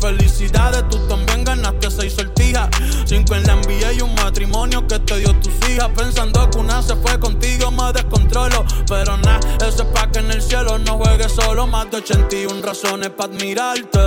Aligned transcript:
Felicidades, 0.00 0.88
tú 0.88 0.98
también 1.08 1.44
ganaste 1.44 1.90
seis 1.90 2.14
sortijas. 2.14 2.68
Cinco 3.04 3.34
en 3.34 3.44
la 3.44 3.52
envía 3.54 3.92
y 3.92 4.00
un 4.00 4.14
matrimonio 4.14 4.86
que 4.86 4.98
te 4.98 5.18
dio 5.18 5.34
tus 5.40 5.52
hijas. 5.68 5.88
Pensando 5.96 6.48
que 6.50 6.58
una 6.58 6.82
se 6.82 6.96
fue 6.96 7.18
contigo, 7.20 7.70
me 7.70 7.92
descontrolo. 7.92 8.64
Pero 8.88 9.16
nada, 9.18 9.40
eso 9.66 9.82
es 9.82 9.88
pa' 9.88 10.10
que 10.10 10.20
en 10.20 10.30
el 10.30 10.42
cielo 10.42 10.78
no 10.78 10.98
juegue 10.98 11.28
solo. 11.28 11.66
Más 11.66 11.90
de 11.90 11.98
81 11.98 12.62
razones 12.62 13.10
para 13.10 13.32
admirarte. 13.32 14.00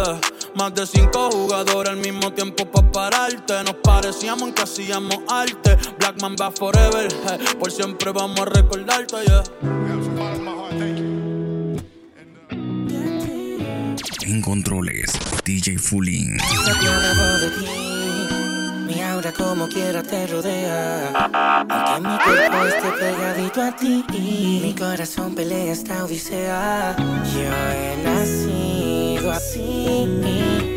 Más 0.56 0.74
de 0.74 0.86
5 0.86 1.32
jugadores 1.32 1.92
al 1.92 1.98
mismo 1.98 2.32
tiempo 2.34 2.66
para 2.66 2.92
pararte. 2.92 3.64
Nos 3.64 3.76
parecíamos 3.76 4.50
en 4.50 4.54
que 4.54 4.62
hacíamos 4.64 5.18
arte. 5.28 5.78
Blackman 6.00 6.36
va 6.40 6.52
forever, 6.52 7.08
por 7.60 7.72
siempre 7.72 8.12
vamos 8.12 8.40
a 8.42 8.46
recordarte, 8.46 9.18
yeah. 9.26 9.83
En 14.26 14.42
controles, 14.42 15.12
DJ 15.44 15.78
Fulling. 15.78 16.38
Mi 18.88 19.02
aura 19.02 19.34
como 19.34 19.68
quiera 19.68 20.02
te 20.02 20.28
rodea. 20.28 21.10
Aunque 21.70 22.08
mi 22.08 22.18
cuerpo 22.24 22.66
esté 22.66 22.92
pegadito 23.00 23.62
a 23.62 23.76
ti. 23.76 24.06
Mi 24.62 24.74
corazón 24.74 25.36
pelea 25.36 25.74
esta 25.74 26.06
odisea. 26.06 26.96
Yo 26.98 27.42
he 27.42 27.98
nacido 28.04 29.32
así. 29.32 30.73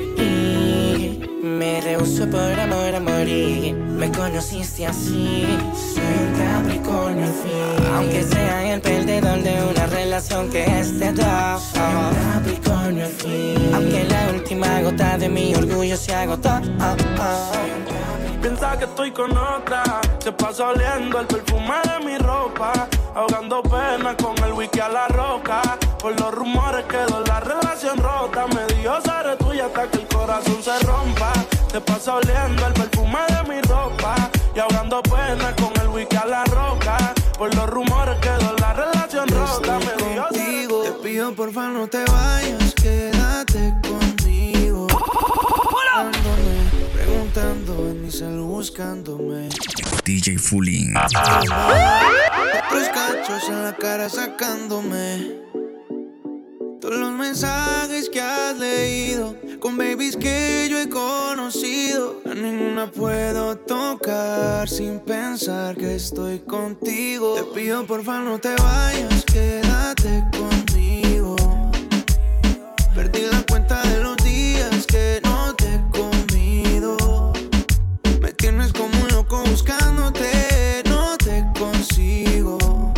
Me 1.46 1.80
rehuso 1.80 2.28
por 2.28 2.58
amor 2.58 2.92
a 2.92 2.98
morir. 3.00 3.74
Me 3.74 4.10
conociste 4.10 4.84
así. 4.84 5.46
Soy 5.94 6.02
un 6.02 6.34
Capricornio 6.36 7.24
al 7.24 7.32
fin. 7.32 7.86
Aunque 7.94 8.22
sea 8.24 8.74
el 8.74 8.80
perdedor 8.80 9.40
de 9.42 9.54
una 9.70 9.86
relación 9.86 10.50
que 10.50 10.64
es 10.64 10.98
de 10.98 11.12
dos. 11.12 11.62
Soy 11.72 11.94
un 11.94 12.32
Capricornio 12.32 13.04
al 13.04 13.12
fin. 13.12 13.70
Aunque 13.74 14.04
la 14.04 14.30
última 14.34 14.80
gota 14.82 15.18
de 15.18 15.28
mi 15.28 15.54
orgullo 15.54 15.96
se 15.96 16.14
agotó. 16.14 16.60
Piensa 18.46 18.78
que 18.78 18.84
estoy 18.84 19.10
con 19.10 19.36
otra. 19.36 19.82
Se 20.20 20.30
pasa 20.30 20.68
oliendo 20.68 21.18
el 21.18 21.26
perfume 21.26 21.74
de 21.82 22.06
mi 22.06 22.16
ropa. 22.16 22.72
Ahogando 23.12 23.60
pena 23.60 24.16
con 24.16 24.38
el 24.44 24.52
whisky 24.52 24.78
a 24.78 24.88
la 24.88 25.08
roca. 25.08 25.62
Por 25.98 26.16
los 26.20 26.32
rumores 26.32 26.84
quedó 26.84 27.24
la 27.26 27.40
relación 27.40 27.98
rota. 27.98 28.46
Me 28.46 28.64
dijo 28.72 29.00
seré 29.00 29.34
tuya 29.36 29.66
hasta 29.66 29.90
que 29.90 29.98
el 29.98 30.06
corazón 30.06 30.62
se 30.62 30.78
rompa. 30.86 31.32
Se 31.72 31.80
pasa 31.80 32.14
oliendo 32.14 32.66
el 32.68 32.72
perfume 32.72 33.18
de 33.30 33.52
mi 33.52 33.60
ropa. 33.62 34.14
Y 34.54 34.60
ahogando 34.60 35.02
pena 35.02 35.52
con 35.56 35.72
el 35.82 35.88
whisky 35.88 36.14
a 36.14 36.26
la 36.26 36.44
roca. 36.44 37.14
Por 37.36 37.52
los 37.52 37.68
rumores 37.68 38.16
quedó 38.20 38.54
la 38.60 38.72
relación 38.74 39.26
rota. 39.26 39.80
Me 39.80 40.20
contigo. 40.20 40.82
Te 40.84 40.92
pido 41.02 41.32
porfa 41.32 41.66
no 41.70 41.88
te 41.88 42.04
vayas, 42.04 42.74
quédate 42.74 43.74
conmigo. 43.82 43.95
En 47.38 48.02
mi 48.02 48.10
cel 48.10 48.40
buscándome. 48.40 49.50
DJ 50.06 50.38
Fulling. 50.38 50.96
Otros 50.96 52.88
cachos 52.94 53.48
en 53.50 53.62
la 53.62 53.76
cara 53.78 54.08
sacándome. 54.08 55.42
Todos 56.80 56.98
los 56.98 57.12
mensajes 57.12 58.08
que 58.08 58.22
has 58.22 58.56
leído 58.56 59.36
con 59.60 59.76
babies 59.76 60.16
que 60.16 60.66
yo 60.70 60.78
he 60.78 60.88
conocido. 60.88 62.22
A 62.24 62.32
ninguna 62.34 62.90
puedo 62.90 63.54
tocar 63.58 64.66
sin 64.66 65.00
pensar 65.00 65.76
que 65.76 65.96
estoy 65.96 66.38
contigo. 66.38 67.34
Te 67.34 67.42
pido 67.60 67.86
porfa 67.86 68.20
no 68.20 68.38
te 68.38 68.54
vayas, 68.56 69.24
quédate 69.26 70.24
conmigo. 70.38 71.36
Perdí 72.94 73.26
la 73.30 73.42
cuenta 73.42 73.82
de 73.82 74.02
los 74.02 74.16
días 74.24 74.86
que 74.86 75.20
tienes 78.36 78.72
como 78.72 78.98
un 79.02 79.08
loco 79.08 79.42
buscándote, 79.44 80.82
no 80.88 81.16
te 81.16 81.44
consigo. 81.58 82.92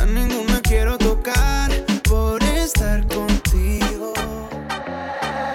A 0.00 0.06
ninguna 0.06 0.60
quiero 0.62 0.96
tocar 0.98 1.70
por 2.08 2.42
estar 2.42 3.06
contigo. 3.08 4.12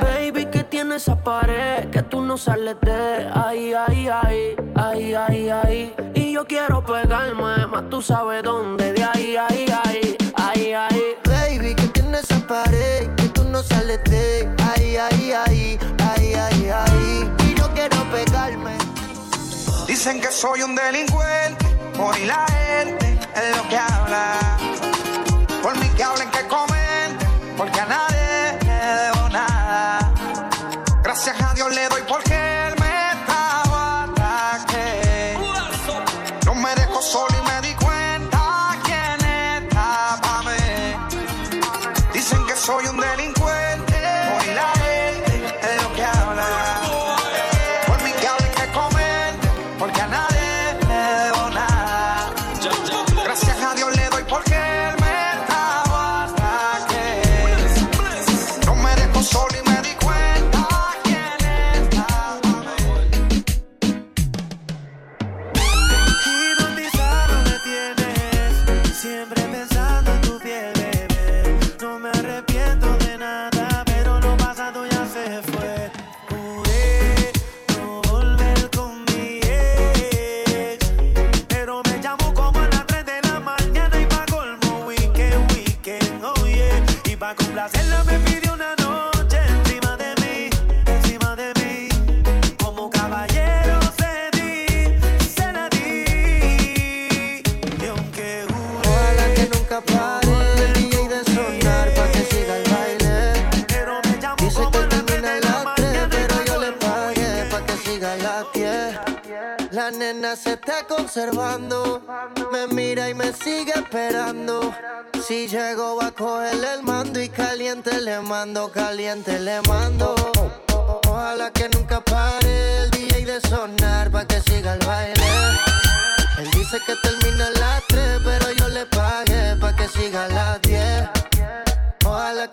Baby, 0.01 0.45
que 0.47 0.63
tiene 0.63 0.95
esa 0.95 1.15
pared 1.15 1.89
que 1.89 2.01
tú 2.03 2.21
no 2.21 2.37
sales 2.37 2.75
de 2.81 3.29
ahí, 3.33 3.73
ahí, 3.73 4.07
ahí, 4.07 4.55
ahí, 4.75 5.13
ahí, 5.13 5.49
ahí. 5.49 5.95
Y 6.13 6.33
yo 6.33 6.45
quiero 6.45 6.83
pegarme, 6.85 7.67
más 7.67 7.89
tú 7.89 8.01
sabes 8.01 8.43
dónde, 8.43 8.93
de 8.93 9.03
ahí, 9.03 9.35
ahí, 9.35 9.65
ahí, 9.83 10.17
ahí, 10.35 10.73
ahí. 10.73 11.03
Baby, 11.25 11.75
que 11.75 11.87
tiene 11.89 12.19
esa 12.19 12.39
pared 12.47 13.09
que 13.15 13.29
tú 13.29 13.43
no 13.45 13.63
sales 13.63 14.03
de 14.05 14.49
Dicen 19.95 20.19
que 20.19 20.29
soy 20.29 20.61
un 20.61 20.75
delincuente, 20.75 21.65
por 21.95 22.17
y 22.17 22.25
la 22.25 22.45
gente 22.47 23.17
es 23.33 23.55
lo 23.55 23.69
que 23.69 23.77
habla. 23.77 24.57
Por 25.63 25.77
mí 25.77 25.87
que 25.95 26.03
hablen, 26.03 26.29
que 26.31 26.45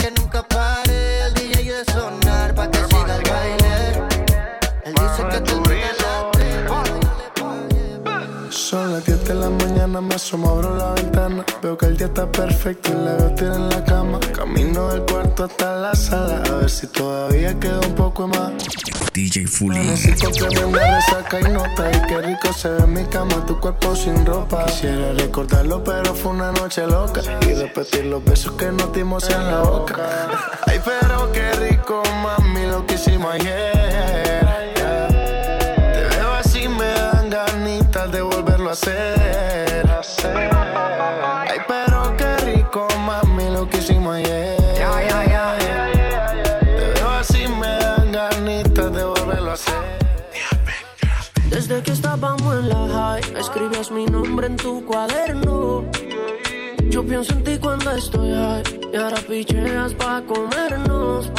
que 0.02 0.10
nunca 0.10 0.42
pare 0.42 1.26
el 1.26 1.34
DJ 1.34 1.62
de 1.62 1.84
sonar 1.92 2.52
pa' 2.56 2.68
que 2.68 2.78
siga 2.90 3.14
el 3.18 3.24
baile. 3.30 3.74
Él 4.86 4.94
dice 4.94 5.22
que 5.30 5.40
termina 5.48 5.90
a 5.90 6.02
las 6.02 6.32
3, 6.32 6.46
pero 6.66 6.98
yo 7.04 7.10
le 7.20 7.26
pagué. 7.38 8.50
Son 8.50 8.92
las 8.94 9.04
10 9.04 9.24
de 9.28 9.34
la 9.34 9.48
mañana, 9.48 10.00
me 10.00 10.14
asomo, 10.16 10.50
abro 10.50 10.74
la 10.76 10.94
Veo 11.62 11.76
que 11.76 11.86
el 11.86 11.96
día 11.96 12.06
está 12.06 12.30
perfecto 12.30 12.90
y 12.92 13.04
la 13.04 13.14
veo 13.14 13.34
tirada 13.34 13.56
en 13.56 13.68
la 13.70 13.84
cama. 13.84 14.20
Camino 14.34 14.88
del 14.88 15.02
cuarto 15.02 15.44
hasta 15.44 15.76
la 15.76 15.94
sala, 15.94 16.42
a 16.50 16.56
ver 16.56 16.70
si 16.70 16.86
todavía 16.86 17.58
queda 17.58 17.80
un 17.80 17.94
poco 17.94 18.26
más. 18.26 18.52
DJ 19.12 19.46
Fulín. 19.46 19.86
Necesito 19.88 20.48
que 20.48 20.66
me 20.66 20.78
resaca 20.78 21.38
y 21.40 21.44
nota 21.44 21.90
Y 21.90 22.06
qué 22.06 22.22
rico 22.22 22.50
se 22.54 22.70
ve 22.70 22.82
en 22.82 22.92
mi 22.94 23.04
cama, 23.04 23.44
tu 23.44 23.60
cuerpo 23.60 23.94
sin 23.94 24.24
ropa 24.24 24.64
Quisiera 24.64 25.12
recordarlo, 25.12 25.84
pero 25.84 26.14
fue 26.14 26.32
una 26.32 26.50
noche 26.52 26.86
loca 26.86 27.20
Y 27.42 27.52
repetir 27.52 28.06
los 28.06 28.24
besos 28.24 28.52
que 28.52 28.72
nos 28.72 28.90
dimos 28.94 29.28
en 29.28 29.46
la 29.46 29.60
boca 29.60 30.30
Ay, 30.66 30.80
pero 30.82 31.30
qué 31.30 31.52
rico, 31.52 32.02
mami, 32.22 32.66
lo 32.66 32.86
que 32.86 32.94
hicimos 32.94 33.34
ayer 33.34 33.72
yeah. 34.76 35.08
Te 35.08 36.16
veo 36.16 36.32
así, 36.32 36.68
me 36.68 36.86
dan 36.86 37.28
ganitas 37.28 38.10
de 38.10 38.22
volverlo 38.22 38.70
a 38.70 38.72
hacer 38.72 39.21
estábamos 52.14 52.54
en 52.56 52.68
la 52.68 52.88
high, 52.88 53.38
escribías 53.38 53.90
mi 53.90 54.04
nombre 54.04 54.46
en 54.46 54.56
tu 54.56 54.84
cuaderno. 54.84 55.84
Yo 56.90 57.04
pienso 57.06 57.32
en 57.32 57.42
ti 57.42 57.58
cuando 57.58 57.90
estoy 57.92 58.30
high, 58.32 58.62
y 58.92 58.96
ahora 58.96 59.16
picheas 59.26 59.94
pa' 59.94 60.22
comernos. 60.22 61.30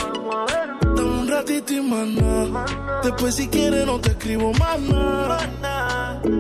Dame 0.96 1.22
un 1.22 1.28
ratito 1.28 1.74
y 1.74 1.81
maná. 1.81 2.66
Después, 3.04 3.36
si 3.36 3.48
quieres, 3.48 3.86
no 3.86 4.00
te 4.00 4.10
escribo 4.10 4.52
más. 4.54 4.80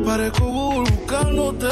Parezco 0.05 0.45
Google 0.45 0.89
buscándote. 0.89 1.67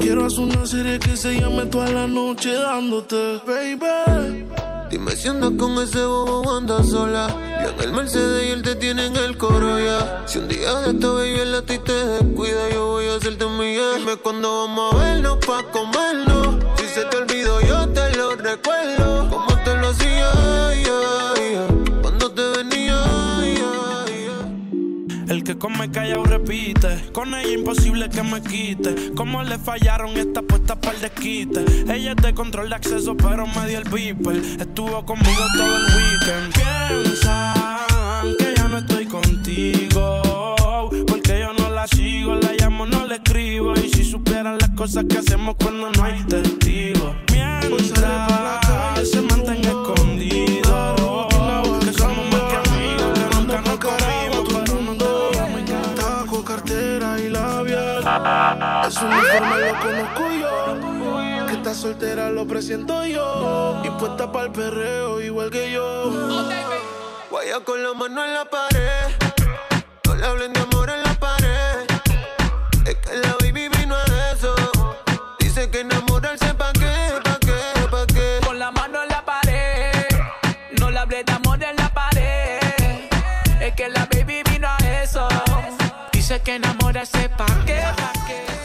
Quiero 0.00 0.26
hacer 0.26 0.40
una 0.40 0.66
serie 0.66 0.98
que 0.98 1.16
se 1.16 1.40
llame 1.40 1.66
toda 1.66 1.88
la 1.90 2.06
noche 2.06 2.54
dándote, 2.54 3.40
baby. 3.46 4.46
Dime 4.90 5.14
si 5.14 5.28
andas 5.28 5.52
con 5.58 5.76
ese 5.82 6.02
bobo 6.02 6.56
andas 6.56 6.88
sola. 6.88 7.28
Yo 7.62 7.68
en 7.70 7.80
el 7.80 7.92
Mercedes 7.92 8.46
y 8.46 8.50
él 8.52 8.62
te 8.62 8.74
tiene 8.74 9.06
en 9.06 9.16
el 9.16 9.36
coro 9.36 9.78
ya. 9.78 10.22
Si 10.26 10.38
un 10.38 10.48
día 10.48 10.74
de 10.80 10.92
esta 10.92 11.08
baby 11.08 11.40
el 11.40 11.54
a 11.54 11.62
ti 11.62 11.78
te 11.78 11.92
descuida, 11.92 12.70
yo 12.70 12.86
voy 12.86 13.06
a 13.08 13.16
hacerte 13.16 13.46
mía. 13.46 13.82
Dime 13.98 14.16
cuándo 14.16 14.66
vamos 14.66 14.94
a 14.94 14.96
vernos 14.96 15.38
pa' 15.46 15.62
comernos. 15.70 16.64
Si 16.76 16.86
se 16.86 17.04
te 17.04 17.16
olvidó, 17.18 17.60
yo 17.60 17.86
te 17.90 18.16
lo 18.16 18.34
recuerdo. 18.36 19.28
Como 19.28 19.62
te 19.62 19.74
lo 19.76 19.88
hacía, 19.88 20.74
come 25.58 25.90
callado 25.90 26.24
repite. 26.24 27.10
Con 27.12 27.34
ella 27.34 27.52
imposible 27.52 28.08
que 28.08 28.22
me 28.22 28.40
quite. 28.42 29.12
Como 29.14 29.42
le 29.42 29.58
fallaron 29.58 30.16
esta 30.16 30.42
puesta 30.42 30.80
para 30.80 30.94
el 30.94 31.02
desquite. 31.02 31.64
Ella 31.92 32.12
es 32.12 32.22
de 32.22 32.34
control 32.34 32.68
de 32.68 32.76
acceso, 32.76 33.16
pero 33.16 33.46
me 33.46 33.68
dio 33.68 33.78
el 33.78 33.88
beeper. 33.88 34.36
Estuvo 34.36 35.04
conmigo 35.04 35.42
todo 35.56 35.76
el 35.76 35.84
weekend. 35.84 36.54
Piensan 36.54 38.36
que 38.38 38.54
ya 38.56 38.68
no 38.68 38.78
estoy 38.78 39.06
contigo. 39.06 40.22
Porque 41.06 41.40
yo 41.40 41.52
no 41.52 41.70
la 41.70 41.86
sigo, 41.88 42.34
la 42.36 42.52
llamo, 42.58 42.86
no 42.86 43.06
le 43.06 43.16
escribo. 43.16 43.74
Y 43.74 43.88
si 43.90 44.04
supieran 44.04 44.58
las 44.58 44.70
cosas 44.70 45.04
que 45.08 45.18
hacemos 45.18 45.56
cuando 45.60 45.90
no 45.90 46.04
hay 46.04 46.22
testigos. 46.24 47.14
Mientras 47.32 49.08
se 49.08 49.20
mantenga 49.22 49.68
escondido. 49.68 49.97
Un 59.08 59.14
uniforme, 59.14 59.56
lo 59.60 59.80
conozco 59.80 60.30
yo. 60.32 61.46
Que 61.46 61.54
está 61.54 61.74
soltera, 61.74 62.28
lo 62.28 62.46
presiento 62.46 63.06
yo. 63.06 63.80
Y 63.82 63.90
puesta 63.90 64.30
para 64.30 64.46
el 64.46 64.52
perreo, 64.52 65.20
igual 65.20 65.50
que 65.50 65.72
yo. 65.72 66.10
Guaya 67.30 67.60
con 67.64 67.82
la 67.82 67.94
mano 67.94 68.22
en 68.24 68.34
la 68.34 68.44
pared. 68.44 69.14
No 70.04 70.14
le 70.14 70.26
hablen 70.26 70.52
de 70.52 70.60
amor 70.60 70.90
en 70.90 71.02
la 71.02 71.14
pared. 71.14 71.86
Es 72.84 72.96
que 72.96 73.16
la 73.16 73.34
baby 73.40 73.68
vino 73.78 73.96
a 73.96 74.04
eso. 74.32 74.54
Dice 75.38 75.70
que 75.70 75.80
enamorarse 75.80 76.52
pa' 76.52 76.72
qué, 76.74 77.20
pa' 77.24 77.38
qué, 77.40 77.88
pa' 77.90 78.06
qué. 78.06 78.40
Con 78.44 78.58
la 78.58 78.70
mano 78.70 79.02
en 79.04 79.08
la 79.08 79.24
pared. 79.24 80.06
No 80.78 80.90
le 80.90 80.98
hablé 80.98 81.24
de 81.24 81.32
amor 81.32 81.62
en 81.62 81.76
la 81.76 81.88
pared. 81.94 82.60
Es 83.60 83.74
que 83.74 83.88
la 83.88 84.06
baby 84.12 84.42
vino 84.50 84.68
a 84.68 84.76
eso. 85.02 85.26
Dice 86.12 86.40
que 86.42 86.56
enamorarse 86.56 87.30
pa' 87.30 87.46
qué, 87.64 87.82
pa' 87.96 88.12
qué. 88.26 88.57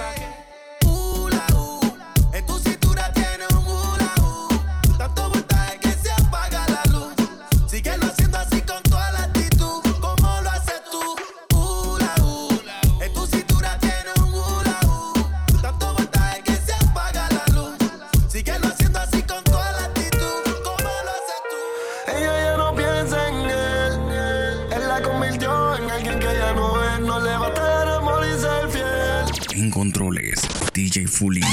Fulín. 31.14 31.44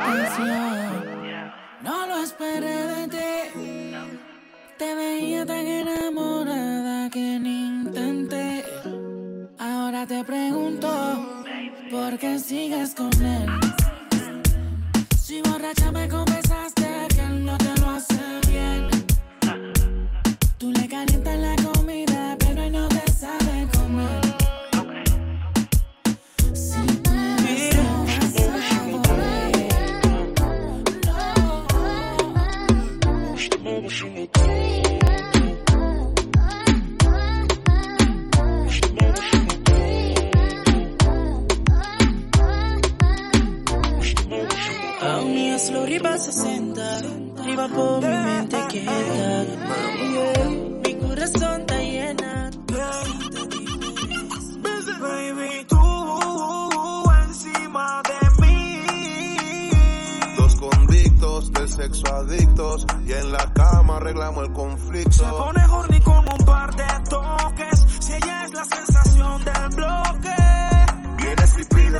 En 0.00 0.49
hazlo 45.60 45.82
arriba 45.82 46.18
60, 46.18 46.98
arriba 47.40 47.68
por 47.68 48.00
mi 48.00 48.08
mente 48.08 48.56
quieta. 48.68 49.44
Mi 50.84 50.94
corazón 50.94 51.60
está 51.60 51.78
llena, 51.78 52.50
Baby, 55.00 55.64
tú 55.66 57.10
encima 57.26 58.02
de 58.08 58.42
mí. 58.42 59.70
Dos 60.36 60.54
convictos 60.56 61.52
del 61.52 61.68
sexo 61.68 62.06
adictos 62.14 62.86
y 63.06 63.12
en 63.12 63.32
la 63.32 63.52
cama 63.52 63.96
arreglamos 63.96 64.46
el 64.46 64.52
conflicto. 64.52 65.12
Se 65.12 65.24
pone 65.24 65.64
horny 65.64 66.00
con 66.00 66.18
un 66.18 66.44
par 66.44 66.74
de 66.74 66.99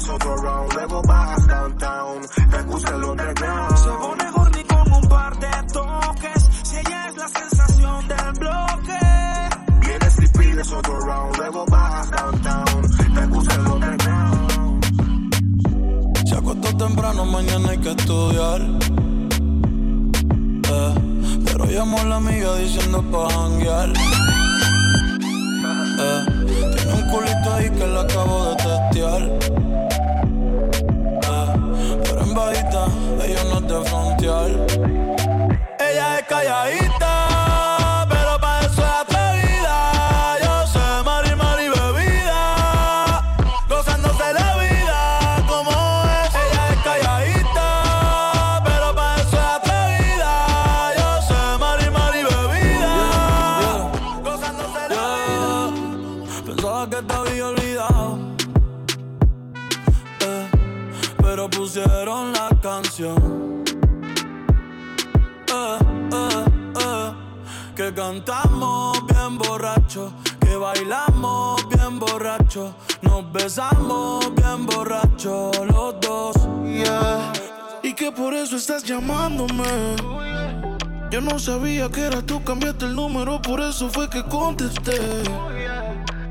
es 0.00 0.08
otro 0.08 0.36
round. 0.36 0.72
Luego 0.74 1.02
bajas 1.02 1.46
downtown, 1.46 2.22
te 2.50 2.62
gusta 2.62 2.96
el 2.96 3.04
underground. 3.04 3.76
Se 3.76 3.90
pone 3.90 4.24
horny 4.34 4.64
con 4.64 4.92
un 4.92 5.08
par 5.08 5.38
de 5.38 5.48
toques, 5.72 6.48
si 6.62 6.76
ella 6.76 7.08
es 7.08 7.16
la 7.16 7.28
sensación 7.28 8.08
del 8.08 8.32
bloque. 8.38 8.98
Vienes 9.80 10.18
y 10.18 10.38
pides 10.38 10.72
otro 10.72 11.00
round, 11.00 11.36
luego 11.36 11.66
bajas 11.66 12.10
downtown, 12.10 12.82
te 13.14 13.26
gusta 13.26 13.54
el 13.54 13.66
underground. 13.66 14.84
Se 16.26 16.34
acostó 16.34 16.76
temprano, 16.76 17.24
mañana 17.26 17.70
hay 17.70 17.78
que 17.78 17.90
estudiar. 17.90 18.60
Eh, 20.72 20.94
pero 21.44 21.64
llamó 21.66 21.98
a 22.00 22.04
la 22.04 22.16
amiga 22.16 22.56
diciendo 22.56 23.02
pa' 23.10 23.28
janguear. 23.30 23.92
Eh, 26.02 26.24
tiene 26.76 26.94
un 26.94 27.02
culito 27.10 27.54
ahí 27.54 27.70
que 27.70 27.86
la 27.86 28.00
acabo 28.00 28.44
de 28.44 28.56
testear 28.56 29.59
bajita, 32.40 32.86
ellos 33.24 33.44
no 33.46 33.60
te 33.66 33.88
frontear. 33.88 34.50
Ella 35.78 36.18
es 36.18 36.26
calladita 36.26 36.79
cantamos 68.10 69.06
bien 69.06 69.38
borracho, 69.38 70.12
que 70.40 70.56
bailamos 70.56 71.64
bien 71.68 72.00
borracho, 72.00 72.74
nos 73.02 73.32
besamos 73.32 74.34
bien 74.34 74.66
borracho 74.66 75.52
los 75.72 76.00
dos. 76.00 76.34
Yeah. 76.64 77.32
Y 77.84 77.94
que 77.94 78.10
por 78.10 78.34
eso 78.34 78.56
estás 78.56 78.82
llamándome. 78.82 79.94
Yo 81.12 81.20
no 81.20 81.38
sabía 81.38 81.88
que 81.88 82.00
era 82.00 82.20
tú, 82.20 82.42
cambiaste 82.42 82.86
el 82.86 82.96
número, 82.96 83.40
por 83.40 83.60
eso 83.60 83.88
fue 83.88 84.10
que 84.10 84.24
contesté. 84.24 84.98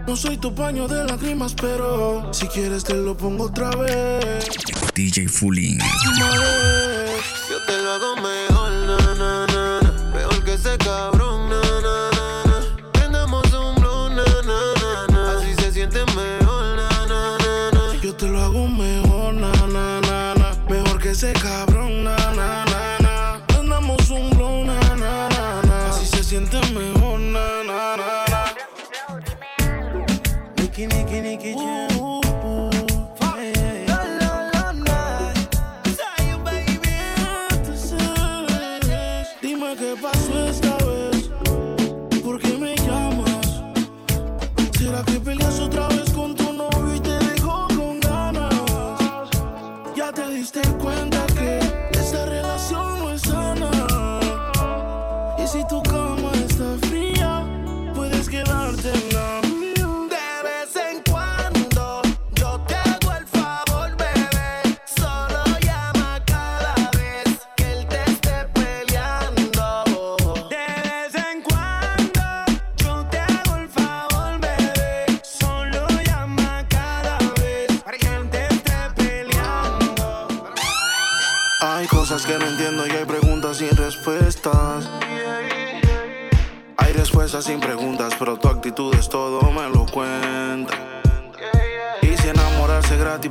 No 0.06 0.18
soy 0.18 0.36
tu 0.36 0.54
paño 0.54 0.86
de 0.86 1.06
lágrimas, 1.06 1.54
pero 1.54 2.34
si 2.34 2.48
quieres 2.48 2.84
te 2.84 2.96
lo 2.96 3.16
pongo 3.16 3.46
otra 3.46 3.70
vez. 3.70 4.50
DJ 4.96 5.30
Fulin. 5.30 5.80
Yo 5.80 7.66
te 7.66 7.82
lo 7.82 7.92
hago 7.94 8.16
mejor 8.18 8.49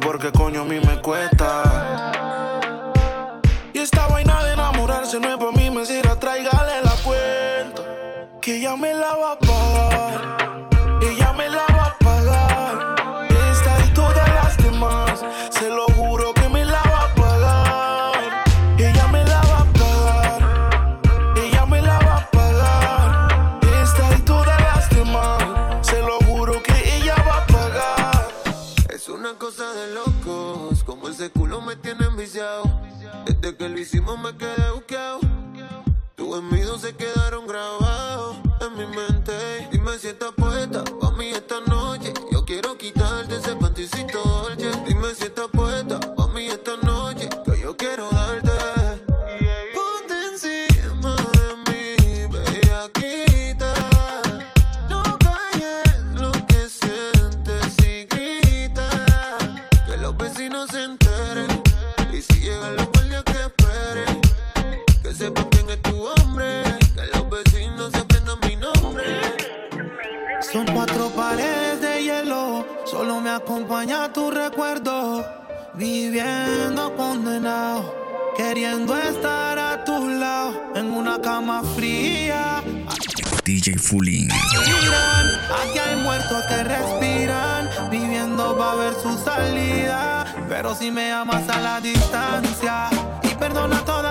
porque 0.01 0.33
coño 0.33 0.63
a 0.63 0.65
mí 0.65 0.81
me 0.81 1.01
cuesta. 1.01 2.11
Y 3.73 3.79
esta 3.79 4.09
vaina 4.09 4.43
de 4.43 4.55
enamorarse 4.55 5.21
no 5.21 5.29
es 5.29 5.37
para 5.37 5.53
mí, 5.53 5.71
me 5.71 5.87
sirve, 5.87 6.17
tráigale 6.17 6.83
la 6.83 6.95
cuenta. 7.05 7.83
Que 8.41 8.61
ya 8.61 8.77
me 8.77 8.93
la 8.93 9.15
va 9.15 9.33
a 9.33 9.48
Tú 34.09 34.17
me 34.17 34.35
quedé 34.39 34.71
buqueado. 34.71 35.21
Tú 36.17 36.35
en 36.35 36.49
mí 36.49 36.61
no 36.63 36.79
sé 36.79 36.95
qué 36.97 37.08
Pero 90.49 90.75
si 90.75 90.91
me 90.91 91.13
amas 91.13 91.49
a 91.49 91.61
la 91.61 91.81
distancia 91.81 92.89
y 93.23 93.29
perdona 93.35 93.79
toda 93.85 94.08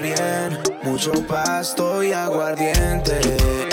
bien, 0.00 0.58
mucho 0.82 1.12
pasto 1.26 2.02
y 2.02 2.12
aguardiente. 2.12 3.65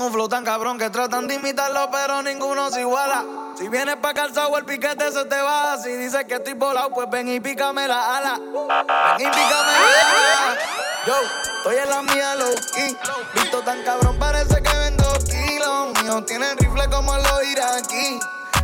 Un 0.00 0.12
flow 0.12 0.28
tan 0.28 0.44
cabrón 0.44 0.78
que 0.78 0.90
tratan 0.90 1.26
de 1.26 1.34
imitarlo, 1.34 1.90
pero 1.90 2.22
ninguno 2.22 2.70
se 2.70 2.82
iguala. 2.82 3.24
Si 3.56 3.68
vienes 3.68 3.96
pa' 3.96 4.14
calzado, 4.14 4.56
el 4.56 4.64
piquete 4.64 5.10
se 5.10 5.24
te 5.24 5.40
baja. 5.40 5.76
Si 5.78 5.90
dices 5.90 6.24
que 6.24 6.34
estoy 6.34 6.54
volado, 6.54 6.90
pues 6.90 7.10
ven 7.10 7.26
y 7.26 7.40
pícame 7.40 7.88
la 7.88 8.16
ala. 8.16 8.38
Ven 8.38 9.26
y 9.26 9.30
pícame 9.30 9.72
la 9.72 10.50
ala. 10.50 10.58
Yo, 11.04 11.14
estoy 11.56 11.76
en 11.78 11.90
la 11.90 12.02
mía 12.02 12.36
low 12.36 12.54
key. 12.74 12.96
Visto 13.34 13.60
tan 13.62 13.82
cabrón, 13.82 14.16
parece 14.20 14.62
que 14.62 14.76
vendo 14.76 15.12
kilos. 15.28 16.02
Míos 16.04 16.26
tienen 16.26 16.56
rifle 16.58 16.88
como 16.90 17.16
los 17.16 17.44
iraquí. 17.50 18.20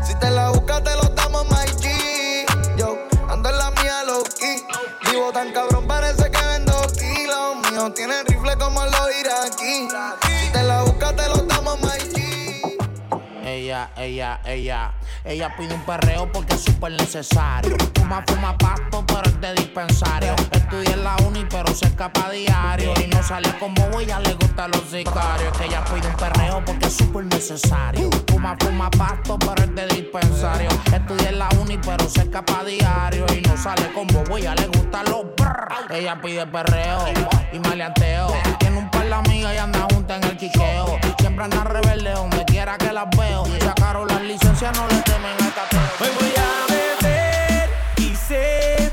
Si 0.07 0.15
te 0.15 0.31
la 0.31 0.53
Ella, 13.75 13.91
ella, 13.97 14.41
ella. 14.45 14.93
Ella 15.25 15.57
pide 15.57 15.75
un 15.75 15.81
perreo 15.81 16.31
porque 16.31 16.55
es 16.55 16.63
súper 16.63 16.93
necesario. 16.93 17.77
Fuma, 17.97 18.23
fuma 18.25 18.57
pasto, 18.57 19.05
pero 19.05 19.23
es 19.25 19.41
de 19.41 19.53
dispensario. 19.55 20.37
Estudia 20.53 20.93
en 20.93 21.03
la 21.03 21.17
uni, 21.27 21.45
pero 21.51 21.75
se 21.75 21.87
escapa 21.87 22.29
a 22.29 22.31
diario. 22.31 22.95
Y 23.05 23.09
no 23.09 23.21
sale 23.21 23.49
como 23.59 23.99
ella 23.99 24.21
le 24.21 24.35
gustan 24.35 24.71
los 24.71 24.83
sicarios. 24.83 25.59
Que 25.59 25.65
ella 25.65 25.83
pide 25.87 26.07
un 26.07 26.15
perreo 26.15 26.65
porque 26.65 26.87
es 26.87 26.97
súper 26.97 27.25
necesario. 27.25 28.11
Fuma, 28.29 28.57
fuma 28.61 28.91
pasto, 28.93 29.37
pero 29.41 29.65
es 29.65 29.75
de 29.75 29.87
dispensario. 29.89 30.69
Estudia 30.93 31.31
en 31.31 31.41
la 31.41 31.49
uni, 31.61 31.77
pero 31.79 32.09
se 32.09 32.21
escapa 32.21 32.61
a 32.61 32.65
diario. 32.65 33.27
Y 33.37 33.41
no 33.41 33.57
sale 33.57 33.93
como 33.93 34.37
ella 34.37 34.55
le 34.55 34.69
gustan 34.69 35.07
los 35.07 35.25
brr. 35.35 35.91
Ella 35.91 36.21
pide 36.21 36.47
perreo 36.47 37.07
y 37.53 37.59
maleanteo. 37.59 38.33
Tiene 38.61 38.79
un 38.79 38.84
par 39.05 39.25
de 39.25 39.31
amigas 39.31 39.55
y 39.55 39.59
anda 39.59 39.87
junta 39.93 40.17
en 40.17 40.25
el 40.25 40.37
quiqueo. 40.37 40.99
Siempre 41.19 41.45
anda 41.45 41.65
rebelde 41.65 42.11
donde 42.11 42.45
quiera 42.45 42.77
que 42.79 42.93
las 42.93 43.09
veo. 43.17 43.45
Sacaron 43.61 44.07
las 44.09 44.23
licencias, 44.23 44.77
no 44.77 44.87
le 44.89 44.97
temen 45.03 45.37
al 45.41 45.55
cateo. 45.55 45.81
Hoy 46.01 46.09
voy 46.21 46.33
a 46.37 46.73
beber 46.73 47.69
y 47.99 48.15
sé 48.15 48.93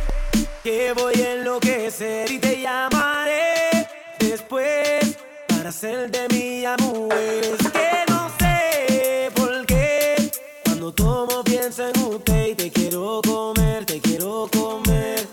que 0.64 0.94
voy 0.94 1.22
a 1.22 1.34
enloquecer 1.34 2.32
y 2.32 2.40
te 2.40 2.62
llamaré 2.62 3.88
después 4.20 5.18
para 5.48 5.70
hacer 5.70 6.12
de 6.12 6.28
mi 6.30 6.66
amor. 6.66 7.14
Es 7.14 7.72
que 7.72 7.90
no 8.10 8.30
sé 8.40 9.32
por 9.36 9.66
qué 9.66 10.32
cuando 10.66 10.94
tomo 10.94 11.44
pienso 11.44 11.88
en 11.88 12.00
usted 12.04 12.48
y 12.48 12.56
te 12.56 12.72
quiero 12.72 13.22
comer, 13.24 13.86
te 13.86 14.00
quiero 14.00 14.50
comer. 14.52 15.28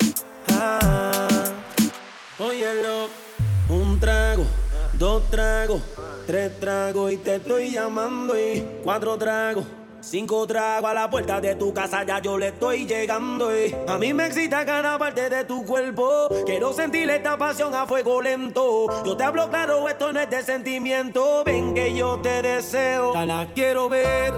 Ah, 0.51 1.29
un 2.39 2.51
trago, 2.51 3.09
dos 4.99 5.23
tragos, 5.31 5.81
tres 6.27 6.59
tragos 6.59 7.13
y 7.13 7.17
te 7.19 7.37
estoy 7.37 7.71
llamando 7.71 8.39
y 8.39 8.65
cuatro 8.83 9.17
tragos. 9.17 9.65
Cinco 10.01 10.47
tragos 10.47 10.91
a 10.91 10.95
la 10.95 11.11
puerta 11.11 11.41
de 11.41 11.57
tu 11.57 11.75
casa, 11.75 12.05
ya 12.05 12.21
yo 12.21 12.39
le 12.39 12.49
estoy 12.49 12.87
llegando. 12.87 13.51
Y 13.57 13.75
a 13.87 13.99
mí 13.99 14.13
me 14.13 14.27
excita 14.27 14.65
cada 14.65 14.97
parte 14.97 15.29
de 15.29 15.45
tu 15.45 15.65
cuerpo. 15.65 16.29
Quiero 16.47 16.73
sentir 16.73 17.11
esta 17.11 17.37
pasión 17.37 17.75
a 17.75 17.85
fuego 17.85 18.23
lento. 18.23 18.87
Yo 19.05 19.17
te 19.17 19.25
hablo 19.25 19.51
claro, 19.51 19.89
esto 19.89 20.13
no 20.13 20.21
es 20.21 20.31
de 20.31 20.43
sentimiento. 20.43 21.43
Ven 21.45 21.75
que 21.75 21.95
yo 21.95 22.21
te 22.21 22.43
deseo. 22.43 23.13
Ya 23.13 23.27
la 23.27 23.49
quiero 23.55 23.89
ver. 23.89 24.33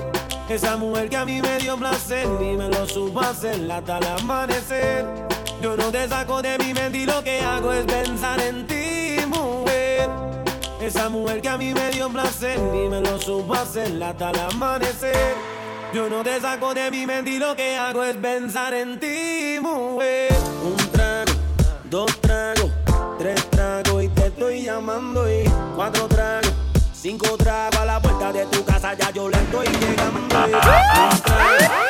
Esa 0.48 0.76
mujer 0.76 1.08
que 1.08 1.16
a 1.16 1.24
mí 1.24 1.40
me 1.40 1.58
dio 1.58 1.76
placer 1.76 2.26
y 2.40 2.56
me 2.56 2.68
lo 2.68 2.86
supo 2.88 3.20
hacer 3.20 3.70
amanecer. 3.70 5.04
Yo 5.62 5.76
no 5.76 5.92
te 5.92 6.08
saco 6.08 6.40
de 6.42 6.58
mi 6.58 6.72
mente 6.72 6.98
y 6.98 7.06
lo 7.06 7.22
que 7.22 7.38
hago 7.40 7.72
es 7.72 7.84
pensar 7.84 8.40
en 8.40 8.66
ti, 8.66 9.16
mujer. 9.28 10.29
Esa 10.80 11.10
mujer 11.10 11.42
que 11.42 11.48
a 11.48 11.58
mí 11.58 11.74
me 11.74 11.90
dio 11.90 12.08
placer 12.08 12.58
y 12.58 12.88
me 12.88 13.02
lo 13.02 13.20
supo 13.20 13.52
hacer 13.52 14.02
hasta 14.02 14.30
el 14.30 14.40
amanecer. 14.40 15.34
Yo 15.92 16.08
no 16.08 16.22
te 16.22 16.40
saco 16.40 16.72
de 16.72 16.90
mi 16.90 17.04
mente 17.04 17.32
y 17.32 17.38
lo 17.38 17.54
que 17.54 17.76
hago 17.76 18.02
es 18.02 18.16
pensar 18.16 18.72
en 18.72 18.98
ti, 18.98 19.58
mujer. 19.60 20.32
Un 20.64 20.76
trago, 20.90 21.32
dos 21.84 22.20
tragos, 22.22 22.70
tres 23.18 23.50
tragos 23.50 24.04
y 24.04 24.08
te 24.08 24.28
estoy 24.28 24.62
llamando 24.62 25.30
y 25.30 25.44
cuatro 25.76 26.08
tragos. 26.08 26.52
Cinco 26.94 27.36
tragos 27.36 27.76
a 27.76 27.84
la 27.84 28.00
puerta 28.00 28.32
de 28.32 28.46
tu 28.46 28.64
casa, 28.64 28.94
ya 28.94 29.10
yo 29.10 29.28
le 29.28 29.36
estoy 29.36 29.66
llegando. 29.66 30.48
y 30.48 30.52
Un 31.12 31.22
trago, 31.22 31.89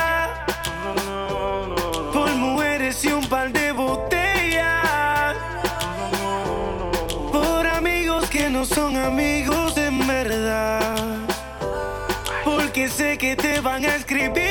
No 8.61 8.67
son 8.67 8.95
amigos 8.95 9.75
en 9.75 10.05
verdad. 10.05 10.95
Porque 12.45 12.89
sé 12.89 13.17
que 13.17 13.35
te 13.35 13.59
van 13.59 13.83
a 13.85 13.95
escribir 13.95 14.50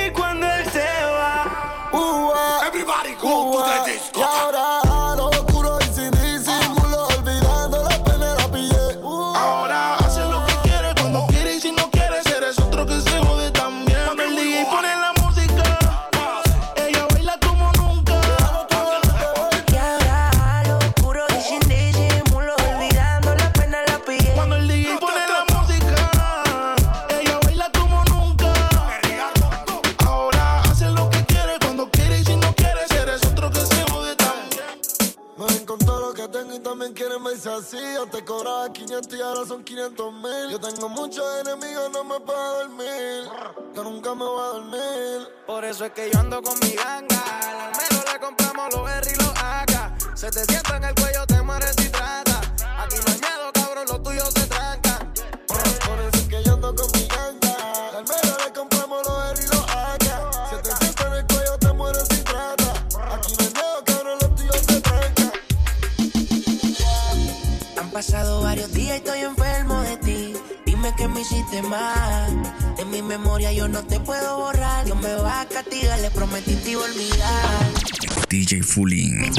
cobraba 38.61 38.73
500 38.73 39.19
y 39.19 39.23
ahora 39.23 39.47
son 39.47 39.65
500 39.65 40.13
mil. 40.13 40.51
Yo 40.51 40.61
tengo 40.61 40.89
muchos 40.89 41.25
enemigos, 41.41 41.91
no 41.93 42.05
me 42.05 42.21
puedo 42.21 42.59
dormir. 42.59 43.29
Yo 43.75 43.85
nunca 43.85 44.15
me 44.15 44.25
voy 44.25 44.41
a 44.41 44.47
dormir. 44.47 45.29
Por 45.47 45.65
eso 45.65 45.85
es 45.85 45.93
que 45.93 46.11
yo 46.11 46.19
ando 46.21 46.43
con 46.43 46.59
mi 46.61 46.73
ganga. 46.73 47.23
Al 47.65 47.73
menos 47.77 48.05
le 48.13 48.21
compramos 48.21 48.75
los 48.75 48.91
R 48.91 49.13
y 49.13 49.17
los 49.17 49.33
AK. 49.37 50.17
Se 50.17 50.31
te 50.31 50.45
sienta 50.45 50.77
en 50.77 50.85
el 50.85 50.95
cuello, 50.95 51.27
te 51.27 51.43
mueres 51.43 51.75
si 51.79 51.89
trata. 51.89 52.41
Aquí 52.79 52.97
no 52.97 53.13
hay 53.13 53.21
miedo, 53.21 53.53
cabrón, 53.55 53.87
los 53.89 54.03
tuyos 54.03 54.31
se 54.35 54.47
trancan. 54.47 55.13
Por 55.47 55.99
eso 56.01 56.17
es 56.17 56.29
que 56.29 56.43
yo 56.43 56.55
ando 56.55 56.75
con 56.75 56.91
mi 56.93 57.10
pasado 68.01 68.41
varios 68.41 68.73
días 68.73 68.93
y 68.93 68.97
estoy 68.97 69.21
enfermo 69.21 69.79
de 69.83 69.97
ti. 69.99 70.33
Dime 70.65 70.91
que 70.97 71.07
me 71.07 71.21
hiciste 71.21 71.61
mal. 71.61 72.33
De 72.79 72.87
mi 72.87 73.03
memoria 73.03 73.53
yo 73.53 73.69
no 73.69 73.83
te 73.83 74.01
puedo 74.01 74.39
borrar. 74.39 74.87
Dios 74.87 74.99
me 75.03 75.15
va 75.17 75.43
a 75.43 75.47
castigar, 75.47 76.01
le 76.01 76.11
prometí 76.11 76.55
te 76.55 76.71
iba 76.71 76.81
a 76.81 76.85
olvidar. 76.87 78.27
DJ 78.31 78.63
Fulín. 78.63 79.31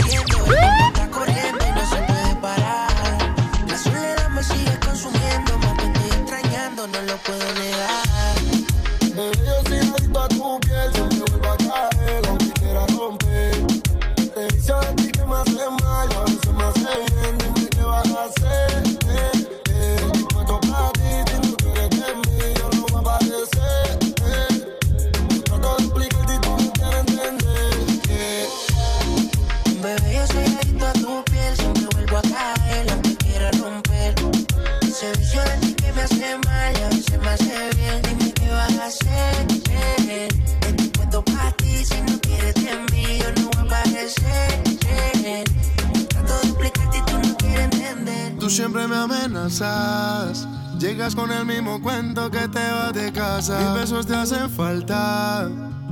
Llegas 50.80 51.14
con 51.14 51.30
el 51.30 51.46
mismo 51.46 51.82
cuento 51.82 52.32
que 52.32 52.48
te 52.48 52.72
vas 52.72 52.94
de 52.94 53.12
casa. 53.12 53.60
Mis 53.60 53.82
besos 53.82 54.08
te 54.08 54.16
hacen 54.16 54.50
falta. 54.50 55.50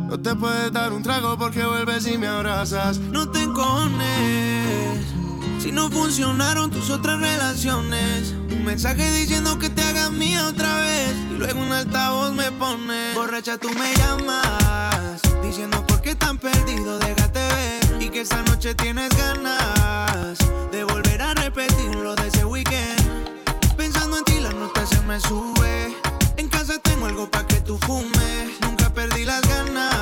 No 0.07 0.17
te 0.17 0.33
puedes 0.33 0.71
dar 0.71 0.93
un 0.93 1.03
trago 1.03 1.37
porque 1.37 1.65
vuelves 1.65 2.07
y 2.07 2.17
me 2.17 2.27
abrazas. 2.27 2.99
No 2.99 3.29
te 3.29 3.43
encones 3.43 5.05
si 5.59 5.73
no 5.73 5.91
funcionaron 5.91 6.71
tus 6.71 6.89
otras 6.89 7.19
relaciones. 7.19 8.33
Un 8.49 8.63
mensaje 8.63 9.11
diciendo 9.11 9.59
que 9.59 9.69
te 9.69 9.81
hagas 9.81 10.09
mía 10.09 10.47
otra 10.47 10.81
vez. 10.81 11.13
Y 11.29 11.37
luego 11.37 11.59
un 11.59 11.73
altavoz 11.73 12.31
me 12.31 12.49
pone. 12.53 13.13
Borracha, 13.13 13.57
tú 13.57 13.69
me 13.71 13.93
llamas. 13.95 15.21
Diciendo 15.43 15.85
por 15.85 16.01
qué 16.01 16.15
tan 16.15 16.37
perdido, 16.37 16.97
déjate 16.97 17.39
ver. 17.39 18.01
Y 18.01 18.09
que 18.09 18.21
esta 18.21 18.41
noche 18.43 18.73
tienes 18.73 19.09
ganas 19.17 20.37
de 20.71 20.85
volver 20.85 21.21
a 21.21 21.33
repetir 21.33 21.93
lo 21.95 22.15
en 26.37 26.47
casa 26.49 26.77
tengo 26.79 27.05
algo 27.05 27.29
pa' 27.29 27.45
que 27.47 27.61
tú 27.61 27.77
fumes. 27.85 28.59
Nunca 28.61 28.89
perdí 28.93 29.25
las 29.25 29.41
ganas 29.41 29.98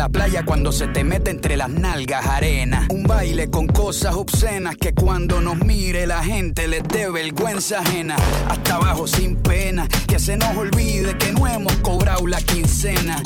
la 0.00 0.08
playa 0.08 0.46
cuando 0.46 0.72
se 0.72 0.88
te 0.88 1.04
mete 1.04 1.30
entre 1.30 1.58
las 1.58 1.68
nalgas 1.68 2.24
arena. 2.24 2.86
Un 2.88 3.02
baile 3.02 3.50
con 3.50 3.66
cosas 3.66 4.14
obscenas 4.14 4.74
que 4.76 4.94
cuando 4.94 5.42
nos 5.42 5.58
mire 5.58 6.06
la 6.06 6.24
gente 6.24 6.66
les 6.68 6.82
dé 6.84 7.10
vergüenza 7.10 7.80
ajena. 7.80 8.16
Hasta 8.48 8.76
abajo 8.76 9.06
sin 9.06 9.36
pena, 9.36 9.86
que 10.08 10.18
se 10.18 10.38
nos 10.38 10.56
olvide 10.56 11.18
que 11.18 11.32
no 11.32 11.46
hemos 11.46 11.74
cobrado 11.82 12.26
la 12.26 12.40
quincena. 12.40 13.22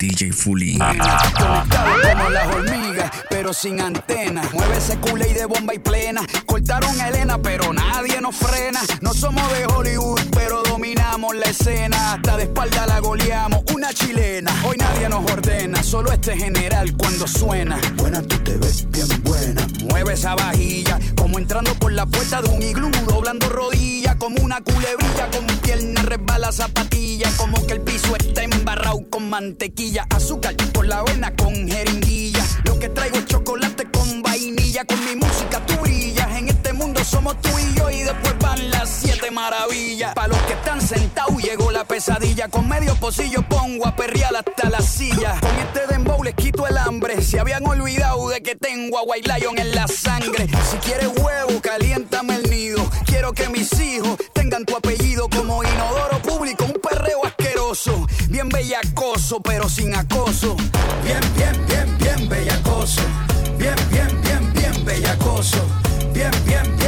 DJ 0.00 0.32
Fulín. 0.32 0.78
Conectado 0.78 1.64
como 2.08 2.30
las 2.30 2.46
hormigas, 2.46 3.10
pero 3.28 3.52
sin 3.52 3.82
antena. 3.82 4.42
Mueve 4.54 4.78
ese 4.78 4.96
culé 4.96 5.28
y 5.28 5.34
de 5.34 5.44
bomba 5.44 5.74
y 5.74 5.78
plena. 5.78 6.22
Cortaron 6.46 6.98
a 6.98 7.08
Elena, 7.08 7.36
pero 7.36 7.70
nadie 7.74 8.18
nos 8.22 8.34
frena. 8.34 8.80
No 9.02 9.12
somos 9.12 9.46
de 9.52 9.66
Hollywood, 9.66 10.20
pero 10.32 10.62
dominamos 10.62 11.36
la 11.36 11.44
escena. 11.50 12.14
Hasta 12.14 12.38
de 12.38 12.44
espalda 12.44 12.86
la 12.86 13.00
goleamos, 13.00 13.60
una 13.74 13.92
chilena. 13.92 14.50
Hoy 14.64 14.78
nadie 14.78 15.10
nos 15.10 15.30
ordena, 15.30 15.82
solo 15.82 16.10
este 16.12 16.34
general 16.34 16.96
cuando 16.96 17.28
suena. 17.28 17.78
Buena, 17.96 18.22
tú 18.22 18.38
te 18.38 18.56
ves 18.56 18.90
bien 18.90 19.22
buena. 19.22 19.66
Mueve 19.90 20.14
esa 20.14 20.34
vajilla, 20.34 20.98
como 21.16 21.38
entrando 21.38 21.74
por 21.74 21.92
la 21.92 22.06
puerta 22.06 22.40
de 22.40 22.48
un 22.48 22.62
iglú, 22.62 22.90
doblando 23.08 23.48
rodillas, 23.48 24.16
como 24.16 24.42
una 24.42 24.60
culebrilla, 24.60 25.28
con 25.30 25.46
pierna 25.58 26.02
resbala 26.02 26.52
zapatilla, 26.52 27.28
como 27.36 27.66
que 27.66 27.74
el 27.74 27.80
piso 27.80 28.14
está 28.16 28.42
embarrado 28.44 29.00
con 29.10 29.28
mantequilla, 29.28 30.06
azúcar 30.10 30.54
por 30.72 30.86
la 30.86 30.98
avena 31.00 31.34
con 31.34 31.54
jeringuilla. 31.68 32.44
Lo 32.64 32.78
que 32.78 32.88
traigo 32.88 33.16
es 33.18 33.26
chocolate 33.26 33.90
con 33.90 34.22
vainilla, 34.22 34.84
con 34.84 35.04
mi 35.04 35.16
somos 37.04 37.40
tú 37.40 37.50
y 37.58 37.74
yo 37.74 37.90
y 37.90 38.02
después 38.02 38.34
van 38.38 38.70
las 38.70 38.88
siete 38.88 39.30
maravillas. 39.30 40.14
Para 40.14 40.28
los 40.28 40.38
que 40.42 40.52
están 40.52 40.80
sentados 40.80 41.42
llegó 41.42 41.70
la 41.70 41.84
pesadilla, 41.84 42.48
con 42.48 42.68
medio 42.68 42.94
pocillo 42.96 43.42
pongo 43.42 43.86
a 43.86 43.94
perrear 43.96 44.34
hasta 44.36 44.68
la 44.68 44.80
silla. 44.80 45.36
Con 45.40 45.56
este 45.56 45.86
dembow 45.86 46.22
les 46.22 46.34
quito 46.34 46.66
el 46.66 46.76
hambre, 46.76 47.22
se 47.22 47.40
habían 47.40 47.66
olvidado 47.66 48.28
de 48.28 48.42
que 48.42 48.56
tengo 48.56 48.98
a 48.98 49.02
White 49.02 49.30
Lion 49.32 49.58
en 49.58 49.74
la 49.74 49.86
sangre. 49.86 50.48
Si 50.70 50.76
quieres 50.78 51.08
huevo, 51.16 51.60
caliéntame 51.60 52.36
el 52.36 52.50
nido. 52.50 52.88
Quiero 53.06 53.32
que 53.32 53.48
mis 53.48 53.72
hijos 53.80 54.16
tengan 54.32 54.64
tu 54.64 54.76
apellido 54.76 55.28
como 55.28 55.62
inodoro 55.62 56.20
público, 56.22 56.64
un 56.64 56.80
perreo 56.80 57.24
asqueroso. 57.24 58.06
Bien 58.28 58.48
bellacoso, 58.48 59.40
pero 59.40 59.68
sin 59.68 59.94
acoso. 59.94 60.56
Bien, 61.04 61.20
bien, 61.36 61.66
bien, 61.66 61.98
bien 61.98 62.28
bellacoso. 62.28 63.02
Bien, 63.58 63.74
bien, 63.90 64.20
bien, 64.22 64.52
bien 64.52 64.84
bellacoso. 64.84 65.58
Bien, 66.12 66.30
bien, 66.46 66.62
bien. 66.62 66.79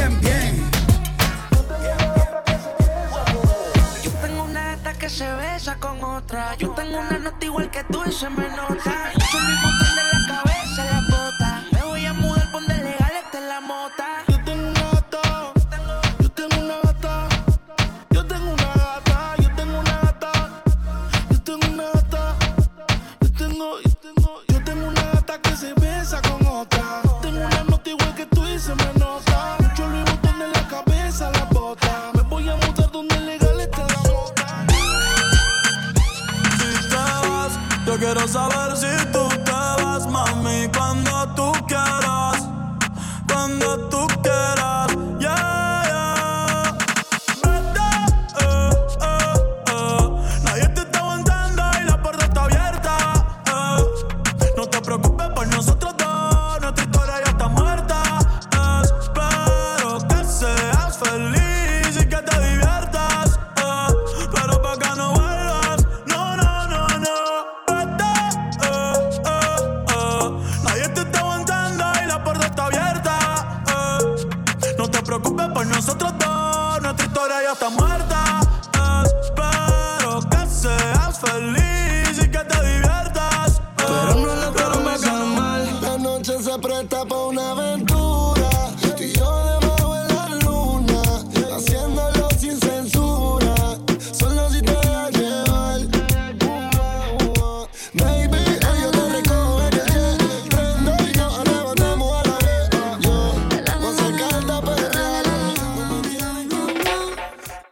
Se 5.13 5.31
besa 5.35 5.77
con 5.79 6.03
otra. 6.03 6.55
Yo 6.55 6.71
tengo 6.71 6.97
una 6.97 7.19
nota 7.19 7.45
igual 7.45 7.69
que 7.69 7.83
tú 7.83 8.01
y 8.07 8.11
se 8.11 8.27
me 8.31 8.49
nota. 8.49 9.11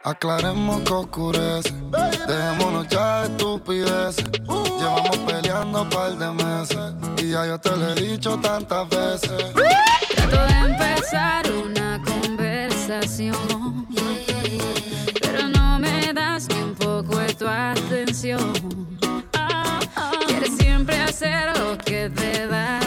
Aclaremos 0.04 0.82
que 0.82 0.92
oscurece. 0.92 1.72
Dejémonos 2.28 2.86
ya 2.88 3.22
de 3.22 3.26
estupideces. 3.28 4.24
Llevamos 4.78 5.16
peleando 5.26 5.82
un 5.82 5.88
par 5.90 6.16
de 6.16 6.30
meses. 6.32 6.78
Y 7.16 7.30
ya 7.30 7.46
yo 7.46 7.58
te 7.58 7.76
lo 7.76 7.88
he 7.90 7.94
dicho 7.94 8.36
tantas 8.38 8.88
veces. 8.88 9.52
Trato 10.14 10.46
de 10.46 10.70
empezar 10.70 11.50
una 11.50 12.00
conversación. 12.04 13.86
Pero 15.20 15.48
no 15.48 15.78
me 15.78 16.12
das 16.12 16.46
ni 16.48 16.62
un 16.62 16.74
poco 16.74 17.18
de 17.18 17.34
tu 17.34 17.48
atención 17.48 18.91
hacer 21.22 21.56
lo 21.58 21.78
que 21.78 22.10
te 22.10 22.46
da. 22.48 22.81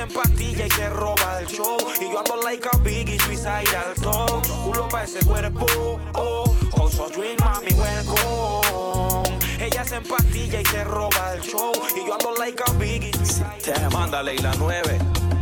Se 0.00 0.04
empastilla 0.04 0.66
y 0.66 0.70
se 0.70 0.88
roba 0.88 1.40
el 1.40 1.46
show. 1.46 1.76
Y 2.00 2.10
yo 2.10 2.18
ando 2.18 2.36
like 2.42 2.66
a 2.72 2.76
biggie, 2.78 3.18
suicide 3.20 3.76
al 3.76 3.94
top. 4.00 4.46
Culo 4.64 4.88
pa' 4.88 5.04
ese 5.04 5.24
cuerpo. 5.26 5.66
Oh, 6.14 6.54
also 6.80 7.08
drink, 7.10 7.38
mami, 7.40 7.72
welcome. 7.74 9.38
Ella 9.58 9.84
se 9.84 9.96
empastilla 9.96 10.60
y 10.60 10.64
se 10.64 10.84
roba 10.84 11.34
el 11.34 11.42
show. 11.42 11.72
Y 11.94 12.06
yo 12.06 12.14
ando 12.14 12.34
like 12.38 12.62
a 12.66 12.72
biggie. 12.74 13.12
Mándale 13.92 14.34
y 14.34 14.38
la 14.38 14.54
nueve. 14.58 14.98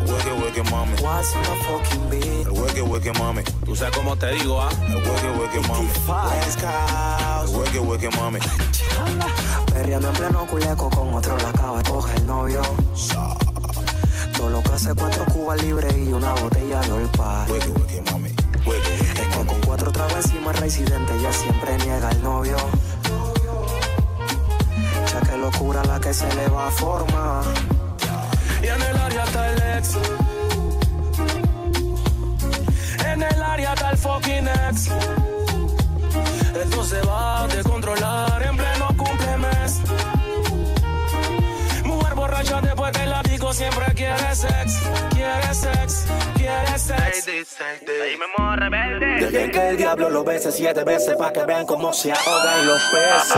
Hueque, 0.06 0.32
hueque, 0.32 0.62
mami. 0.70 0.94
What's 1.02 1.32
the 1.32 1.38
fucking 1.66 2.10
beat? 2.10 2.46
El 2.46 2.50
hueque, 2.50 2.82
hueque, 2.82 3.12
mami. 3.12 3.42
Tú 3.64 3.76
sabes 3.76 3.94
cómo 3.94 4.16
te 4.16 4.32
digo, 4.32 4.60
¿ah? 4.60 4.70
El 4.88 4.96
hueque, 4.96 5.30
hueque, 5.38 5.60
mami. 5.68 5.88
El 7.42 7.56
hueque, 7.56 7.78
hueque, 7.78 8.10
mami. 8.16 8.40
Perreando 9.72 10.08
en 10.08 10.14
pleno 10.14 10.46
culeco 10.46 10.90
con 10.90 11.14
otro 11.14 11.36
la 11.38 11.50
acaba 11.50 11.78
de 11.78 11.90
coger 11.90 12.16
el 12.16 12.26
novio. 12.26 12.62
Todo 12.62 13.47
lo 14.46 14.62
que 14.62 14.72
hace 14.72 14.94
cuatro 14.94 15.24
cubas 15.26 15.60
libres 15.62 15.94
y 15.96 16.12
una 16.12 16.32
botella 16.34 16.80
de 16.80 16.92
olpa. 16.92 17.46
Hueque, 17.48 17.68
hueque, 17.70 18.02
mami. 18.12 18.28
Es 18.28 19.14
que 19.14 19.36
con 19.36 19.46
cuatro 19.66 19.90
tragos 19.90 20.14
encima 20.24 20.52
residente 20.52 21.12
ya 21.20 21.32
siempre 21.32 21.76
niega 21.78 22.10
el 22.10 22.22
novio. 22.22 22.56
Ya 25.12 25.20
que 25.20 25.36
locura 25.36 25.82
la 25.84 25.98
que 25.98 26.14
se 26.14 26.32
le 26.36 26.48
va 26.48 26.68
a 26.68 26.70
formar. 26.70 27.44
Y 28.62 28.66
en 28.66 28.82
el 28.82 28.96
área 28.96 29.24
está 29.24 29.50
el 29.50 29.78
ex. 29.78 29.96
En 33.06 33.22
el 33.22 33.42
área 33.42 33.74
está 33.74 33.90
el 33.90 33.98
fucking 33.98 34.48
ex. 34.48 34.90
Esto 36.62 36.84
se 36.84 37.00
va 37.02 37.42
a 37.42 37.48
descontrolar 37.48 38.42
en 38.42 38.56
pleno 38.56 38.77
borracha 42.38 42.60
después 42.60 42.92
que 42.92 43.06
la 43.06 43.22
digo 43.22 43.52
siempre 43.52 43.86
quiere 43.94 44.34
sex. 44.34 44.78
Quiere 45.10 45.54
sex, 45.54 46.04
quiere 46.36 46.78
sex. 46.78 47.26
Dejen 49.20 49.50
que 49.50 49.68
el 49.68 49.76
diablo 49.76 50.10
lo 50.10 50.24
bese 50.24 50.52
siete 50.52 50.84
veces 50.84 51.16
pa' 51.16 51.32
que 51.32 51.44
vean 51.44 51.66
cómo 51.66 51.92
se 51.92 52.12
ahogan 52.12 52.66
los 52.66 52.82
peces. 52.84 53.36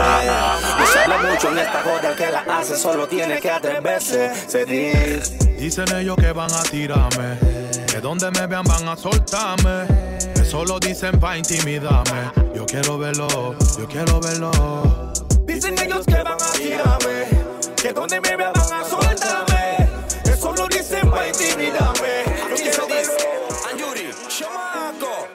No 0.79 0.87
se 0.87 0.99
habla 0.99 1.19
mucho 1.31 1.51
en 1.51 1.59
esta 1.59 1.83
joda, 1.83 2.11
el 2.11 2.17
que 2.17 2.31
la 2.31 2.41
hace 2.59 2.77
solo 2.77 3.09
tiene 3.09 3.41
que 3.41 3.51
atreverse. 3.51 4.33
Se 4.49 4.65
dice. 4.65 5.39
Dicen 5.59 5.95
ellos 5.95 6.17
que 6.17 6.33
van 6.33 6.53
a 6.53 6.63
tirarme, 6.63 7.39
que 7.87 8.01
donde 8.01 8.31
me 8.31 8.47
vean 8.47 8.65
van 8.65 8.89
a 8.89 8.97
soltarme. 8.97 9.85
Eso 10.35 10.65
lo 10.65 10.79
dicen 10.79 11.19
pa' 11.21 11.37
intimidarme. 11.37 12.31
Yo 12.55 12.67
quiero 12.67 12.99
verlo, 12.99 13.57
yo 13.79 13.87
quiero 13.87 14.21
verlo. 14.21 14.51
Dicen 15.45 15.77
ellos 15.79 16.07
que 16.07 16.23
van 16.23 16.41
a 16.41 16.53
tirarme, 16.53 17.00
que 17.91 18.01
donde 18.01 18.21
me 18.21 18.37
vean 18.37 18.53
van 18.53 18.73
a 18.73 18.85
soltarme. 18.89 19.89
Eso 20.25 20.53
lo 20.53 20.69
dicen 20.69 21.11
para 21.11 21.27
intimidarme. 21.29 22.25
Yo 22.49 22.57
quiero 22.57 22.87
verlo. 22.87 23.15
Anjuri, 23.71 24.11
chamaco. 24.29 25.29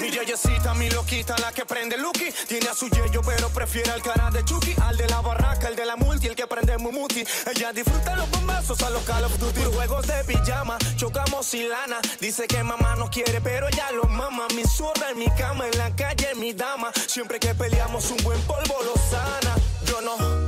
Mi 0.00 0.10
yeyecita, 0.10 0.74
mi 0.74 0.90
loquita, 0.90 1.36
la 1.38 1.52
que 1.52 1.64
prende 1.64 1.96
Lucky. 1.98 2.32
Tiene 2.48 2.68
a 2.68 2.74
su 2.74 2.88
yeyo, 2.88 3.22
pero 3.22 3.48
prefiere 3.50 3.90
al 3.92 4.02
cara 4.02 4.30
de 4.30 4.44
Chucky. 4.44 4.74
Al 4.82 4.96
de 4.96 5.06
la 5.06 5.20
barraca, 5.20 5.68
el 5.68 5.76
de 5.76 5.86
la 5.86 5.96
multi, 5.96 6.26
el 6.26 6.34
que 6.34 6.46
prende 6.46 6.76
Mumuti. 6.78 7.24
Ella 7.54 7.72
disfruta 7.72 8.16
los 8.16 8.28
bombazos 8.30 8.82
a 8.82 8.90
los 8.90 9.02
Call 9.04 9.24
of 9.24 9.38
Duty. 9.38 9.62
Juegos 9.72 10.06
de 10.06 10.24
pijama, 10.24 10.78
chocamos 10.96 11.46
sin 11.46 11.68
lana. 11.68 12.00
Dice 12.20 12.46
que 12.48 12.62
mamá 12.62 12.96
no 12.96 13.08
quiere, 13.08 13.40
pero 13.40 13.68
ella 13.68 13.92
lo 13.92 14.04
mama. 14.04 14.46
Mi 14.54 14.64
zurda 14.64 15.10
en 15.10 15.18
mi 15.18 15.30
cama, 15.30 15.66
en 15.68 15.78
la 15.78 15.94
calle, 15.94 16.34
mi 16.34 16.52
dama. 16.52 16.90
Siempre 17.06 17.38
que 17.38 17.54
peleamos, 17.54 18.10
un 18.10 18.18
buen 18.24 18.40
polvo 18.42 18.76
lo 18.82 18.94
sana. 19.10 19.54
Yo 19.86 20.00
no 20.00 20.43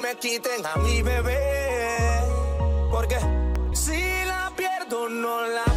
me 0.00 0.16
quiten 0.16 0.64
a 0.66 0.76
mi 0.76 1.02
bebé. 1.02 2.20
Porque 2.90 3.18
si 3.72 4.24
la 4.24 4.52
pierdo, 4.56 5.08
no 5.08 5.46
la 5.46 5.73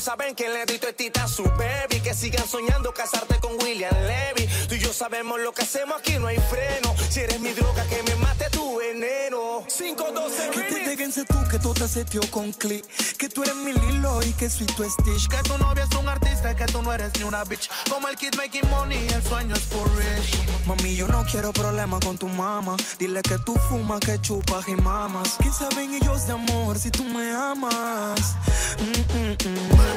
no 0.00 0.04
saben 0.04 0.34
que 0.34 0.48
le 0.48 0.64
doy 0.64 0.78
teta 0.78 1.24
a 1.24 1.28
su 1.28 1.42
baby. 1.42 2.00
Que 2.02 2.14
sigan 2.14 2.48
soñando 2.48 2.90
casarte 2.94 3.38
con 3.38 3.52
William 3.62 3.94
Levy. 4.06 4.48
Tú 4.66 4.74
y 4.74 4.78
yo 4.78 4.94
sabemos 4.94 5.38
lo 5.40 5.52
que 5.52 5.60
hacemos 5.62 6.00
aquí, 6.00 6.18
no 6.18 6.26
hay 6.26 6.38
freno. 6.38 6.94
Si 7.10 7.20
eres 7.20 7.38
mi 7.38 7.52
droga, 7.52 7.84
que 7.84 8.02
me 8.04 8.14
mate 8.16 8.48
tu 8.50 8.78
veneno. 8.78 9.66
512 9.68 10.50
Que 10.52 10.62
te 10.62 10.80
déjense 10.88 11.24
tú, 11.26 11.36
que 11.50 11.58
tú 11.58 11.74
te 11.74 11.86
setió 11.86 12.22
con 12.30 12.50
click. 12.52 12.86
Que 13.18 13.28
tú 13.28 13.42
eres 13.42 13.56
mi 13.56 13.74
Lilo 13.74 14.22
y 14.22 14.32
que 14.32 14.48
soy 14.48 14.66
tu 14.68 14.84
Stitch. 14.84 15.28
Que 15.28 15.36
tu 15.42 15.58
novia 15.58 15.84
es 15.84 15.98
un 15.98 16.08
artista, 16.08 16.56
que 16.56 16.64
tú 16.64 16.80
no 16.80 16.94
eres 16.94 17.12
ni 17.18 17.24
una 17.24 17.44
bitch. 17.44 17.68
Como 17.90 18.08
el 18.08 18.16
kid 18.16 18.34
making 18.36 18.68
money, 18.70 19.06
el 19.08 19.22
sueño 19.22 19.54
es 19.54 19.64
for 19.64 19.86
rich. 19.96 20.38
Mami, 20.66 20.96
yo 20.96 21.08
no 21.08 21.24
quiero 21.30 21.52
problemas 21.52 22.00
con 22.00 22.16
tu 22.16 22.26
mamá. 22.26 22.74
Dile 22.98 23.20
que 23.20 23.36
tú 23.38 23.54
fumas, 23.68 24.00
que 24.00 24.18
chupas 24.22 24.66
y 24.66 24.76
mamas. 24.76 25.36
¿Quién 25.40 25.52
saben 25.52 25.92
ellos 25.92 26.26
de 26.26 26.32
amor 26.32 26.78
si 26.78 26.90
tú 26.90 27.04
me 27.04 27.30
amas? 27.32 28.34
Mm, 28.78 29.18
mm, 29.18 29.36
mm. 29.44 29.89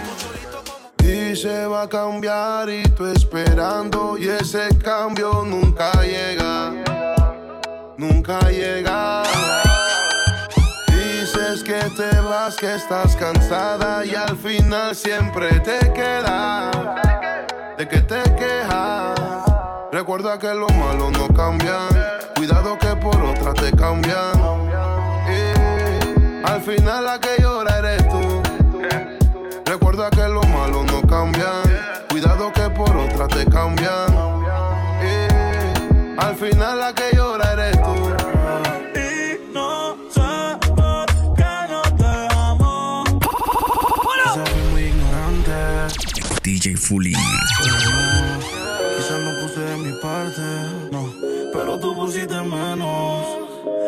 Y 1.04 1.36
se 1.36 1.66
va 1.68 1.84
a 1.84 1.90
cambiar 1.90 2.70
y 2.70 2.84
tú 2.84 3.06
esperando 3.08 4.18
y 4.18 4.30
ese 4.30 4.70
cambio 4.84 5.44
nunca 5.46 5.92
llega, 6.02 6.72
nunca 7.98 8.40
llega. 8.50 9.24
Dices 10.88 11.64
que 11.64 11.82
te 11.96 12.20
vas, 12.22 12.56
que 12.56 12.76
estás 12.76 13.16
cansada 13.16 14.06
y 14.06 14.16
al 14.16 14.38
final 14.38 14.96
siempre 14.96 15.60
te 15.60 15.80
quedas. 15.94 16.76
De 17.78 17.88
que 17.88 18.02
te 18.02 18.22
quejas. 18.36 19.20
Recuerda 19.92 20.40
que 20.40 20.54
lo 20.54 20.68
malo 20.70 21.12
no 21.12 21.28
cambian. 21.36 21.90
Cuidado 22.36 22.78
que 22.78 22.96
por 22.96 23.22
otra 23.22 23.54
te 23.54 23.72
cambian. 23.72 24.34
Al 26.46 26.62
final 26.62 27.06
la 27.06 27.20
cambian. 31.14 31.64
Cuidado 32.10 32.52
que 32.52 32.70
por 32.72 32.96
otra 33.06 33.28
te 33.28 33.46
cambian. 33.46 34.10
Y 35.12 36.20
al 36.20 36.36
final 36.36 36.80
la 36.80 36.94
que 36.94 37.16
llora 37.16 37.54
eres 37.54 37.78
tú. 37.86 37.96
Y 39.00 39.54
no 39.54 39.96
sé 40.16 40.32
por 40.76 41.06
qué 41.40 41.56
no 41.74 41.82
te 42.02 42.14
amo. 42.36 43.04
Fui 44.34 44.62
muy 44.72 44.84
ignorante. 44.92 45.58
DJ 46.44 46.76
Fulling. 46.78 47.26
Quizás 48.96 49.20
no 49.26 49.32
puse 49.42 49.60
de 49.60 49.78
mi 49.78 49.94
parte, 50.02 50.48
no, 50.92 51.02
pero 51.54 51.80
tú 51.80 51.96
pusiste 51.96 52.42
menos. 52.42 53.26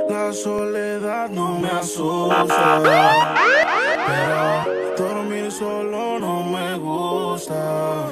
La 0.09 0.31
soledad 0.31 1.29
no 1.29 1.57
me 1.57 1.69
asusta, 1.69 2.81
pero 4.07 4.75
dormir 4.97 5.51
solo 5.51 6.19
no 6.19 6.34
me 7.49 8.04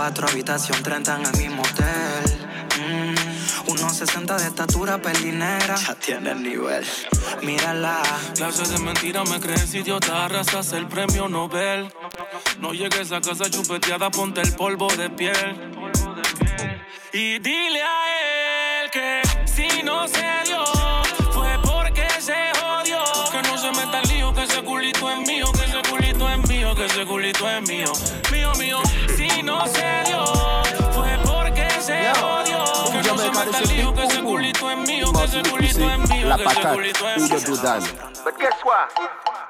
4, 0.00 0.28
habitación 0.28 0.82
30 0.82 1.14
en 1.14 1.26
el 1.26 1.36
mismo 1.36 1.60
hotel. 1.60 2.24
Mm, 2.80 3.70
uno 3.70 3.86
1.60 3.86 4.38
de 4.38 4.46
estatura, 4.46 4.96
pelinera. 4.96 5.76
Ya 5.76 5.94
tiene 5.94 6.30
el 6.30 6.42
nivel. 6.42 6.86
Mírala. 7.42 8.00
Clases 8.34 8.70
de 8.70 8.78
mentira 8.78 9.22
me 9.24 9.38
crees 9.38 9.74
idiota, 9.74 10.24
arrasas 10.24 10.72
el 10.72 10.86
premio 10.86 11.28
Nobel. 11.28 11.92
No 12.60 12.72
llegues 12.72 13.12
a 13.12 13.20
casa 13.20 13.50
chupeteada, 13.50 14.10
ponte 14.10 14.40
el 14.40 14.54
polvo 14.54 14.88
de 14.88 15.10
piel. 15.10 15.70
Y 17.12 17.38
dile 17.38 17.82
a 17.82 18.82
él 18.84 18.90
que 18.90 19.20
si 19.44 19.82
no 19.82 20.08
se 20.08 20.30
dio, 20.46 20.64
fue 21.30 21.58
porque 21.62 22.08
se 22.20 22.38
jodió. 22.58 23.04
Que 23.30 23.42
no 23.42 23.58
se 23.58 23.70
meta 23.72 24.00
el 24.00 24.08
lío, 24.08 24.32
que 24.32 24.44
ese 24.44 24.62
culito 24.62 25.10
es 25.10 25.28
mío, 25.28 25.44
que 25.52 25.64
ese 25.66 25.90
culito 25.90 26.26
es 26.26 26.48
mío, 26.48 26.74
que 26.74 26.86
ese 26.86 27.04
culito 27.04 27.50
es 27.50 27.68
mío. 27.68 27.92
de 33.44 33.50
ese 33.50 33.72
big 33.72 33.84
boom 33.84 34.24
boom 34.24 35.12
Must 35.12 35.34
be 35.34 35.42
pussy, 35.42 36.24
la 36.24 36.38
patate 36.38 36.78
ou 37.18 37.28
de 37.28 37.46
dodan 37.46 37.82
But 38.24 38.38
guess 38.38 38.64
what? 38.64 38.90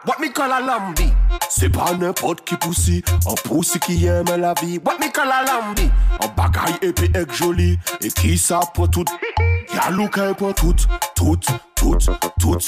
What 0.05 0.20
me 0.20 0.30
call 0.30 0.53
a 0.53 0.61
lambi? 0.61 1.12
Se 1.49 1.68
pa 1.68 1.93
nepot 1.99 2.45
ki 2.47 2.57
pousi 2.57 3.03
An 3.26 3.36
pousi 3.45 3.80
ki 3.80 3.99
yeme 4.05 4.36
la 4.38 4.55
vi 4.61 4.78
What 4.78 5.01
me 5.01 5.11
call 5.11 5.30
a 5.30 5.43
lambi? 5.45 5.91
An 6.20 6.30
bagay 6.36 6.78
epi 6.88 7.11
ek 7.18 7.32
joli 7.32 7.78
E 8.01 8.11
ki 8.11 8.36
sa 8.38 8.61
pou 8.74 8.88
tout 8.88 9.11
Yalou 9.74 10.09
ka 10.09 10.30
e 10.30 10.34
pou 10.34 10.53
tout 10.53 10.86
Tout, 11.14 11.51
tout, 11.76 11.99
tout 12.41 12.59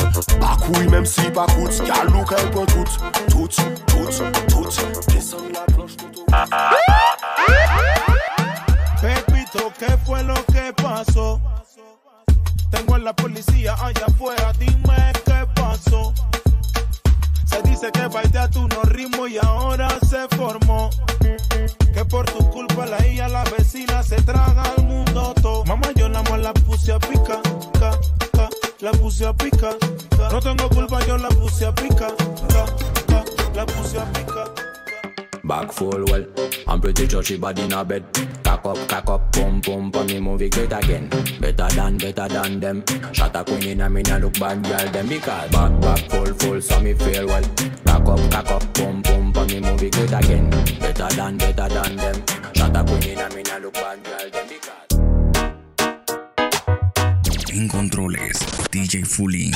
Bakouy 0.40 0.88
menm 0.88 1.06
si 1.06 1.30
bakout 1.30 1.82
Yalou 1.86 2.24
ka 2.26 2.40
e 2.42 2.50
pou 2.50 2.66
tout 2.66 2.98
Tout, 3.30 3.48
tout, 3.86 4.10
tout 4.48 4.68
Pesan 5.08 5.48
la 5.52 5.60
planche 5.70 5.96
tout 5.96 6.20
ou 6.28 7.01
la 13.02 13.12
policía 13.14 13.74
allá 13.80 14.06
afuera, 14.06 14.52
dime 14.58 15.12
qué 15.24 15.46
pasó. 15.54 16.14
Se 17.44 17.60
dice 17.62 17.90
que 17.90 18.06
bailé 18.06 18.48
tu 18.48 18.66
no 18.68 18.82
ritmo 18.84 19.26
y 19.26 19.38
ahora 19.38 19.88
se 20.08 20.28
formó. 20.36 20.88
Que 21.94 22.04
por 22.04 22.26
tu 22.30 22.48
culpa 22.50 22.86
la 22.86 23.04
hija, 23.06 23.28
la 23.28 23.44
vecina 23.44 24.02
se 24.02 24.16
traga 24.22 24.62
al 24.62 24.84
mundo 24.84 25.34
todo. 25.42 25.64
Mamá, 25.64 25.88
yo 25.96 26.08
la 26.08 26.22
más 26.22 26.40
la 26.40 26.54
puse 26.54 26.92
a 26.92 26.98
pica, 26.98 27.40
ca, 27.78 27.98
ca, 28.32 28.48
la 28.80 28.92
puse 28.92 29.32
pica. 29.34 29.70
ca. 30.16 30.28
No 30.30 30.40
tengo 30.40 30.68
culpa, 30.70 31.04
yo 31.06 31.18
la 31.18 31.28
puse 31.28 31.66
a 31.66 31.74
pica, 31.74 32.08
ca, 32.48 32.66
ca, 33.08 33.24
la 33.54 33.66
puse 33.66 33.98
pica. 34.14 34.71
Back 35.44 35.72
full 35.72 36.04
well, 36.06 36.24
I'm 36.68 36.80
pretty 36.80 37.08
sure 37.08 37.20
she 37.22 37.36
body 37.36 37.62
in 37.62 37.72
a 37.72 37.84
bed. 37.84 38.04
Cock 38.44 38.64
up, 38.64 38.88
cock 38.88 39.08
up, 39.08 39.32
pum 39.32 39.60
pum, 39.60 39.90
pum 39.90 40.06
me 40.06 40.20
movie 40.20 40.48
great 40.48 40.72
again. 40.72 41.08
Better 41.40 41.68
than, 41.74 41.98
better 41.98 42.28
than 42.28 42.60
them. 42.60 42.84
Shot 43.12 43.34
a 43.34 43.42
queen 43.42 43.64
in 43.64 43.80
a 43.80 43.90
me 43.90 44.02
nah 44.02 44.18
look 44.18 44.38
bad 44.38 44.62
girl 44.62 44.92
them 44.92 45.08
because 45.08 45.50
back 45.50 45.80
back 45.80 45.98
full 46.10 46.32
full, 46.34 46.60
so 46.60 46.78
me 46.80 46.94
feel 46.94 47.26
well. 47.26 47.42
Cock 47.84 48.06
up, 48.06 48.30
cock 48.30 48.50
up, 48.52 48.74
pum 48.74 49.02
pum, 49.02 49.32
pum 49.32 49.46
me 49.48 49.58
movie 49.58 49.90
great 49.90 50.12
again. 50.12 50.48
Better 50.78 51.08
than, 51.08 51.36
better 51.38 51.68
than 51.68 51.96
them. 51.96 52.22
Shot 52.54 52.76
a 52.76 52.84
queen 52.84 53.02
in 53.02 53.18
a 53.18 53.28
me 53.34 53.42
nah 53.42 53.56
look 53.56 53.74
bad 53.74 54.04
girl 54.04 54.30
them 54.30 54.46
because. 54.48 54.92
En 57.52 57.68
controles, 57.68 58.38
DJ 58.70 59.04
Fulling. 59.04 59.52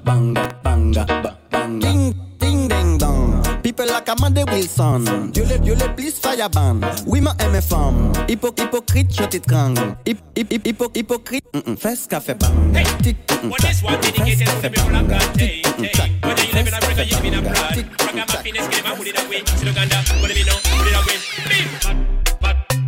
banga, 0.04 0.48
banga, 0.62 1.04
banga. 1.50 1.80
Ding, 1.80 2.14
ding, 2.38 2.68
ding, 2.68 2.98
dong. 2.98 3.42
People 3.62 3.86
like 3.86 4.06
Amanda 4.06 4.44
Wilson. 4.52 5.30
Dieu 5.32 5.46
le, 5.46 5.58
Dieu 5.60 5.74
le, 5.76 5.88
please 5.96 6.18
fire 6.20 6.50
ban. 6.50 6.78
Oui, 7.06 7.22
ma 7.22 7.34
aime 7.38 7.62
femme. 7.62 8.12
Hypo, 8.28 8.52
hypocrite, 8.54 9.16
je 9.16 9.24
t'étrangle. 9.24 9.96
Hip, 10.04 10.18
hip, 10.36 10.52
hip, 10.52 10.66
hypo, 10.66 10.90
hypocrite. 10.94 11.44
Mm-mm. 11.54 11.78
Fresca 11.78 12.20
fe 12.20 12.34
banga. 12.34 12.80
Hey, 12.80 12.84
tick, 13.02 13.16
mm-mm. 13.28 13.48
Well, 13.48 13.56
this 13.60 13.82
one 13.82 13.98
dedicated 14.02 14.46
to 14.46 14.60
the 14.60 14.68
people 14.68 14.94
of 14.94 15.08
God. 15.08 15.40
Hey, 15.40 15.62
hey. 15.78 16.18
Whether 16.22 16.44
you 16.44 16.52
live 16.52 16.68
in 16.68 16.74
Africa, 16.74 17.04
you 17.06 17.16
live 17.16 17.24
in 17.24 17.34
abroad. 17.38 17.56
Rock 17.56 18.14
and 18.14 18.28
my 18.28 18.42
penis, 18.42 18.68
give 18.68 18.84
me 18.84 18.90
my 18.90 18.94
hoodie 18.94 19.12
that 19.12 19.26
way. 19.30 19.42
Sit 19.56 19.74
down, 19.74 20.04
put 20.20 20.30
it 20.30 20.36
in, 20.36 20.44
put 20.52 20.86
it 20.86 20.94
away. 21.00 21.16
Bim! 21.48 22.06
But, 22.42 22.56
but. 22.68 22.79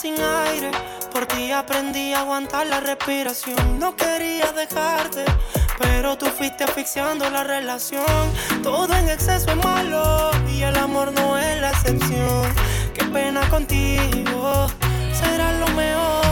Sin 0.00 0.14
aire, 0.20 0.70
por 1.12 1.26
ti 1.26 1.50
aprendí 1.50 2.14
a 2.14 2.20
aguantar 2.20 2.68
la 2.68 2.78
respiración. 2.78 3.80
No 3.80 3.96
quería 3.96 4.52
dejarte, 4.52 5.24
pero 5.80 6.16
tú 6.16 6.26
fuiste 6.26 6.62
asfixiando 6.62 7.28
la 7.30 7.42
relación. 7.42 8.04
Todo 8.62 8.94
en 8.94 9.08
exceso 9.08 9.50
es 9.50 9.56
malo 9.56 10.30
y 10.54 10.62
el 10.62 10.76
amor 10.76 11.10
no 11.12 11.36
es 11.36 11.60
la 11.60 11.70
excepción. 11.70 12.42
Qué 12.94 13.06
pena 13.06 13.40
contigo, 13.50 14.68
será 15.12 15.52
lo 15.54 15.66
mejor. 15.68 16.27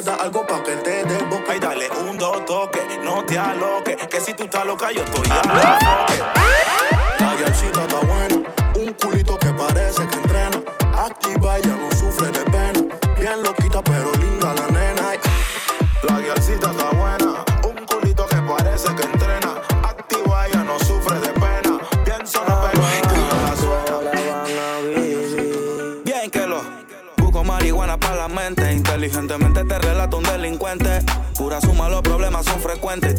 Te 0.00 0.06
voy 0.06 0.14
a 0.14 0.16
dar 0.16 0.26
algo 0.26 0.46
pa' 0.46 0.62
que 0.62 0.76
te 0.76 1.04
dé 1.04 1.18
boca. 1.24 1.52
Ay, 1.52 1.60
dale 1.60 1.90
un 2.08 2.16
dos 2.16 2.42
toque, 2.46 2.80
no 3.04 3.22
te 3.22 3.38
aloques. 3.38 3.96
Que 4.08 4.18
si 4.18 4.32
tú 4.32 4.44
estás 4.44 4.64
loca, 4.64 4.90
yo 4.92 5.02
estoy 5.02 5.28
a 5.30 5.42
La 7.18 7.34
guialcita 7.36 7.82
está 7.82 8.00
buena, 8.00 8.48
un 8.76 8.92
culito 8.94 9.38
que 9.38 9.48
parece 9.48 10.06
que 10.06 10.29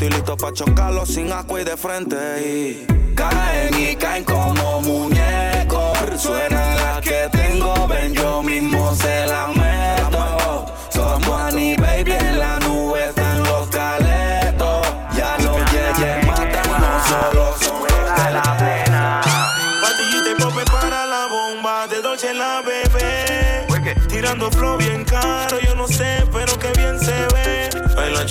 Estoy 0.02 0.18
listo 0.18 0.36
para 0.36 0.52
chocarlos 0.52 1.10
sin 1.10 1.32
agua 1.32 1.62
y 1.62 1.64
de 1.64 1.78
frente. 1.78 2.18
Y 2.41 3.14
caen 3.14 3.80
y 3.80 3.95
caen 3.95 4.24
como 4.24 4.82
muñecos. 4.82 5.95
Suena 6.18 6.74
la 6.74 7.02
que 7.02 7.30
tengo, 7.32 7.88
ven, 7.88 8.12
yo 8.16 8.41
mismo 8.41 8.95
se 8.95 9.28
la 9.28 9.49
meto. 9.49 10.66
Somos 10.89 11.41
Annie, 11.41 11.76
baby, 11.78 12.14
en 12.14 12.39
la 12.39 12.58
nube 12.62 13.10
están 13.10 13.43
los 13.43 13.68
caletos. 13.68 14.88
Ya 15.16 15.38
los 15.38 15.72
yeyes 15.72 16.26
matan, 16.26 16.82
no 16.82 17.08
solo 17.08 17.56
son 17.60 18.34
la 18.34 18.58
pena. 18.58 19.22
Patillita 19.84 20.32
y 20.32 20.41
pope 20.41 20.66
para 20.72 21.06
la 21.06 21.28
bomba 21.28 21.88
de 21.88 22.02
Dolce 22.02 22.32
en 22.32 22.39
la 22.39 22.64
bebé. 22.64 23.68
Tirando 24.10 24.49
flow 24.49 24.78
bien 24.78 25.06
caro, 25.06 25.60
yo 25.60 25.76
no 25.76 25.88
sé, 25.88 26.26
pero 26.32 26.58
que 26.58 26.72
bien 26.80 26.99
se 26.99 27.14
ve. 27.34 27.70
Ay, 27.97 28.14
la 28.14 28.26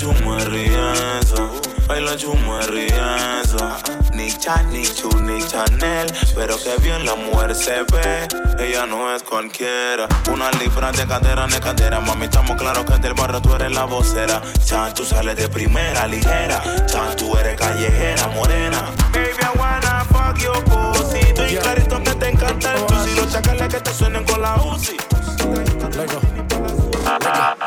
chumarría 1.91 1.91
esa, 1.91 1.93
ay, 1.93 2.01
la 2.01 2.17
chumarría 2.17 3.41
esa. 3.41 3.77
Ni 4.13 4.31
Chan, 4.37 4.71
ni 4.71 4.83
Chu, 4.83 5.09
ni 5.21 5.41
Chanel, 5.45 6.07
pero 6.35 6.57
que 6.57 6.75
bien 6.81 7.05
la 7.05 7.15
mujer 7.15 7.55
se 7.55 7.83
ve. 7.83 8.27
Ella 8.59 8.85
no 8.85 9.13
es 9.15 9.23
cualquiera, 9.23 10.07
una 10.31 10.51
libra 10.51 10.91
de 10.91 11.05
cadera, 11.07 11.47
de 11.47 11.59
cadera. 11.59 11.99
Mami, 11.99 12.25
estamos 12.25 12.55
claros 12.57 12.85
que 12.85 12.97
del 12.97 13.13
barrio 13.13 13.41
tú 13.41 13.53
eres 13.55 13.71
la 13.71 13.85
vocera. 13.85 14.41
Chan, 14.65 14.93
tú 14.93 15.03
sales 15.05 15.35
de 15.35 15.47
primera, 15.49 16.07
ligera. 16.07 16.61
Chan, 16.85 17.15
tú 17.15 17.35
eres 17.37 17.57
callejera, 17.57 18.27
morena. 18.27 18.81
Baby, 19.11 19.31
I 19.41 19.57
wanna 19.57 20.05
fuck 20.05 20.37
your 20.37 20.63
pussy. 20.65 21.19
Estoy 21.19 21.55
clarito 21.57 22.03
que 22.03 22.15
te 22.15 22.29
encanta 22.29 22.75
el 22.75 22.85
tusi. 22.85 23.15
Los 23.15 23.31
chacales 23.31 23.67
que 23.67 23.81
te 23.81 23.93
suenen 23.93 24.23
con 24.25 24.41
la 24.41 24.55
UCI. 24.55 24.97
Y 24.97 25.89
queda 25.89 27.59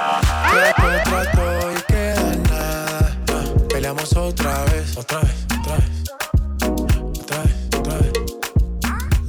nada. 1.23 1.74
Otra 3.95 4.65
vez, 4.65 4.97
otra 4.97 5.21
vez, 5.21 5.47
otra 5.57 5.77
vez, 5.77 6.11
otra 7.21 7.43
vez, 7.43 7.55
otra 7.79 7.99
vez. 7.99 8.13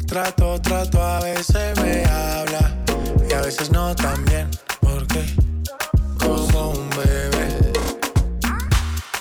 Trato, 0.08 0.60
trato, 0.60 1.04
a 1.04 1.20
veces 1.20 1.80
me 1.82 2.04
habla 2.06 2.76
y 3.30 3.34
a 3.34 3.42
veces 3.42 3.70
no 3.70 3.96
también. 3.96 4.50
Porque 4.82 5.24
como 6.20 6.72
un 6.72 6.90
bebé. 6.90 7.74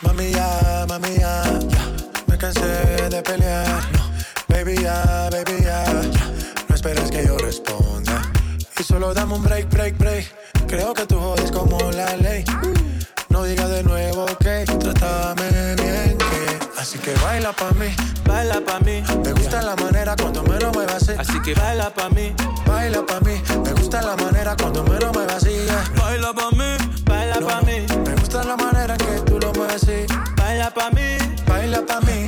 Mami 0.00 0.30
ya, 0.30 0.86
mami 0.88 1.14
ya, 1.18 1.42
ya. 1.44 1.92
Me 2.26 2.38
cansé 2.38 3.10
de 3.10 3.22
pelear. 3.22 3.84
No, 3.92 4.10
baby 4.48 4.76
ya, 4.82 5.28
baby 5.30 5.62
ya, 5.62 5.84
ya. 5.84 6.32
No 6.68 6.74
esperes 6.74 7.10
que 7.10 7.26
yo 7.26 7.36
responda. 7.36 8.32
Y 8.80 8.82
solo 8.82 9.12
dame 9.12 9.34
un 9.34 9.42
break, 9.42 9.68
break, 9.68 9.98
break. 9.98 10.26
Creo 10.68 10.94
que 10.94 11.04
tú 11.04 11.18
jodes 11.20 11.52
como 11.52 11.78
la 11.90 12.16
ley. 12.16 12.44
No 13.28 13.42
digas 13.42 13.68
de 13.68 13.82
nuevo 13.82 14.26
que 14.38 14.43
trátame 15.04 15.74
bien 15.76 16.18
que. 16.18 16.80
Así 16.80 16.98
que 16.98 17.14
baila 17.22 17.52
pa' 17.52 17.72
mí, 17.72 17.94
baila 18.26 18.60
pa' 18.60 18.80
mí. 18.80 19.02
Me 19.24 19.32
gusta 19.32 19.62
la 19.62 19.76
manera 19.76 20.14
cuando 20.16 20.42
me 20.42 20.58
lo 20.58 20.72
muevas 20.72 21.02
así. 21.02 21.12
Así 21.18 21.40
que 21.42 21.54
baila 21.54 21.90
pa' 21.90 22.10
mí, 22.10 22.34
baila 22.66 23.04
pa' 23.06 23.20
mí. 23.20 23.42
Me 23.64 23.72
gusta 23.72 24.02
la 24.02 24.16
manera 24.16 24.56
cuando 24.56 24.84
me 24.84 24.98
lo 24.98 25.12
muevas 25.12 25.36
así. 25.36 25.66
Baila 25.96 26.32
pa' 26.32 26.50
mí, 26.52 26.76
baila 27.04 27.40
pa' 27.40 27.60
mí. 27.62 27.86
Me 28.06 28.14
gusta 28.16 28.44
la 28.44 28.56
manera 28.56 28.96
que 28.96 29.20
tú 29.26 29.38
lo 29.38 29.52
mueves 29.52 29.82
así. 29.82 30.06
Baila 30.36 30.70
pa' 30.70 30.90
mí, 30.90 31.16
baila 31.46 31.80
pa' 31.86 32.00
mí. 32.00 32.26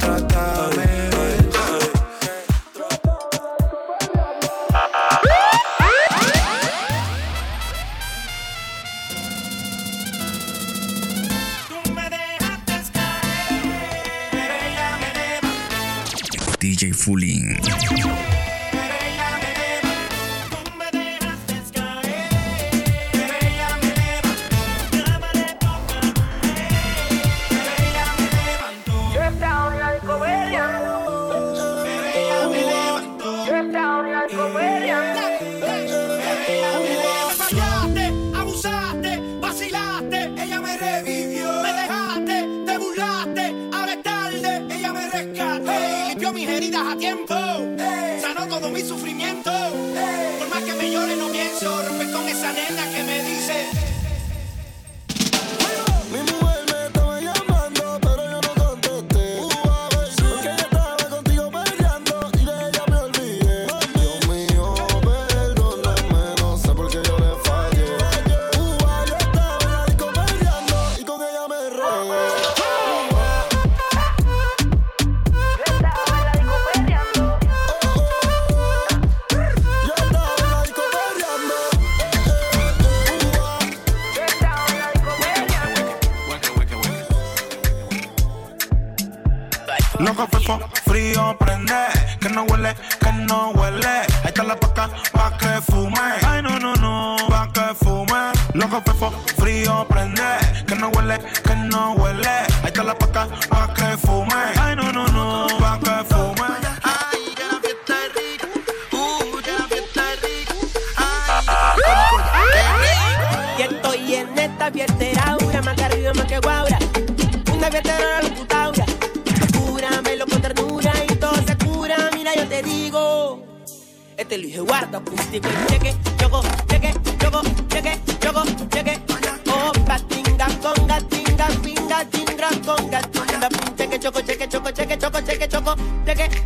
never, 135.66 135.82
it. 136.20 136.45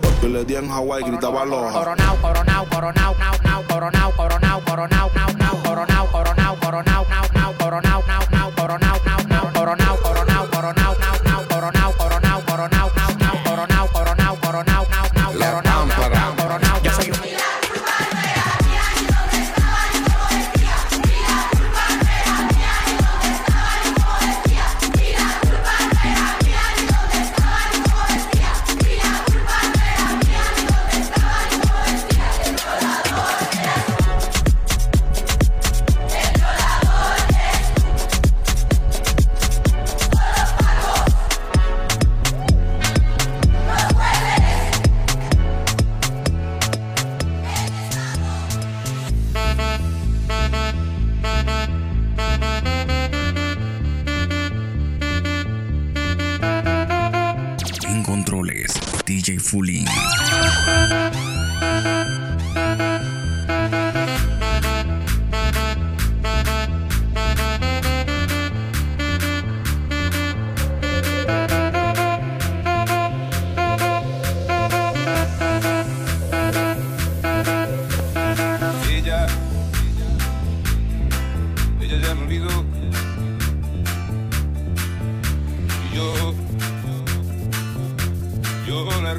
que 0.21 0.29
le 0.29 0.45
di 0.45 0.55
en 0.55 0.69
Hawái 0.69 1.03
gritaba 1.03 1.43
loja. 1.45 1.71
Coronao, 1.73 2.15
coronao, 2.21 2.65
coronao, 2.69 3.15
coronao, 3.15 3.63
coronao, 3.67 4.11
coronao, 4.15 4.61
coronao, 4.63 5.09
coronao, 5.11 5.57
coronao, 5.63 6.07
coronao, 6.11 6.55
coronao, 6.55 6.55
coronao. 6.61 7.20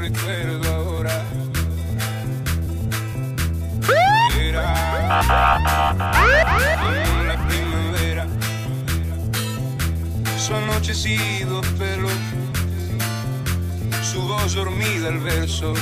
recuerdo 0.02 0.74
ahora. 0.74 1.24
era 4.36 4.74
como 6.80 7.22
la 7.22 7.46
primavera. 7.46 8.26
Su 10.36 10.56
anochecido 10.56 11.60
pelo, 11.78 12.08
su 14.02 14.22
voz 14.22 14.54
dormida 14.54 15.08
al 15.08 15.20
verso. 15.20 15.72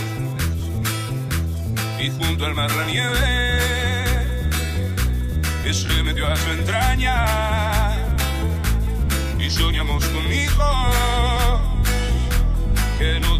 Y 1.98 2.10
junto 2.10 2.44
al 2.44 2.54
mar 2.54 2.70
la 2.72 2.84
nieve 2.84 4.04
que 5.62 5.72
se 5.72 6.02
metió 6.02 6.26
a 6.26 6.36
su 6.36 6.50
entraña. 6.50 7.24
Y 9.38 9.48
soñamos 9.48 10.04
conmigo 10.06 10.90
que 12.98 13.18
no 13.18 13.39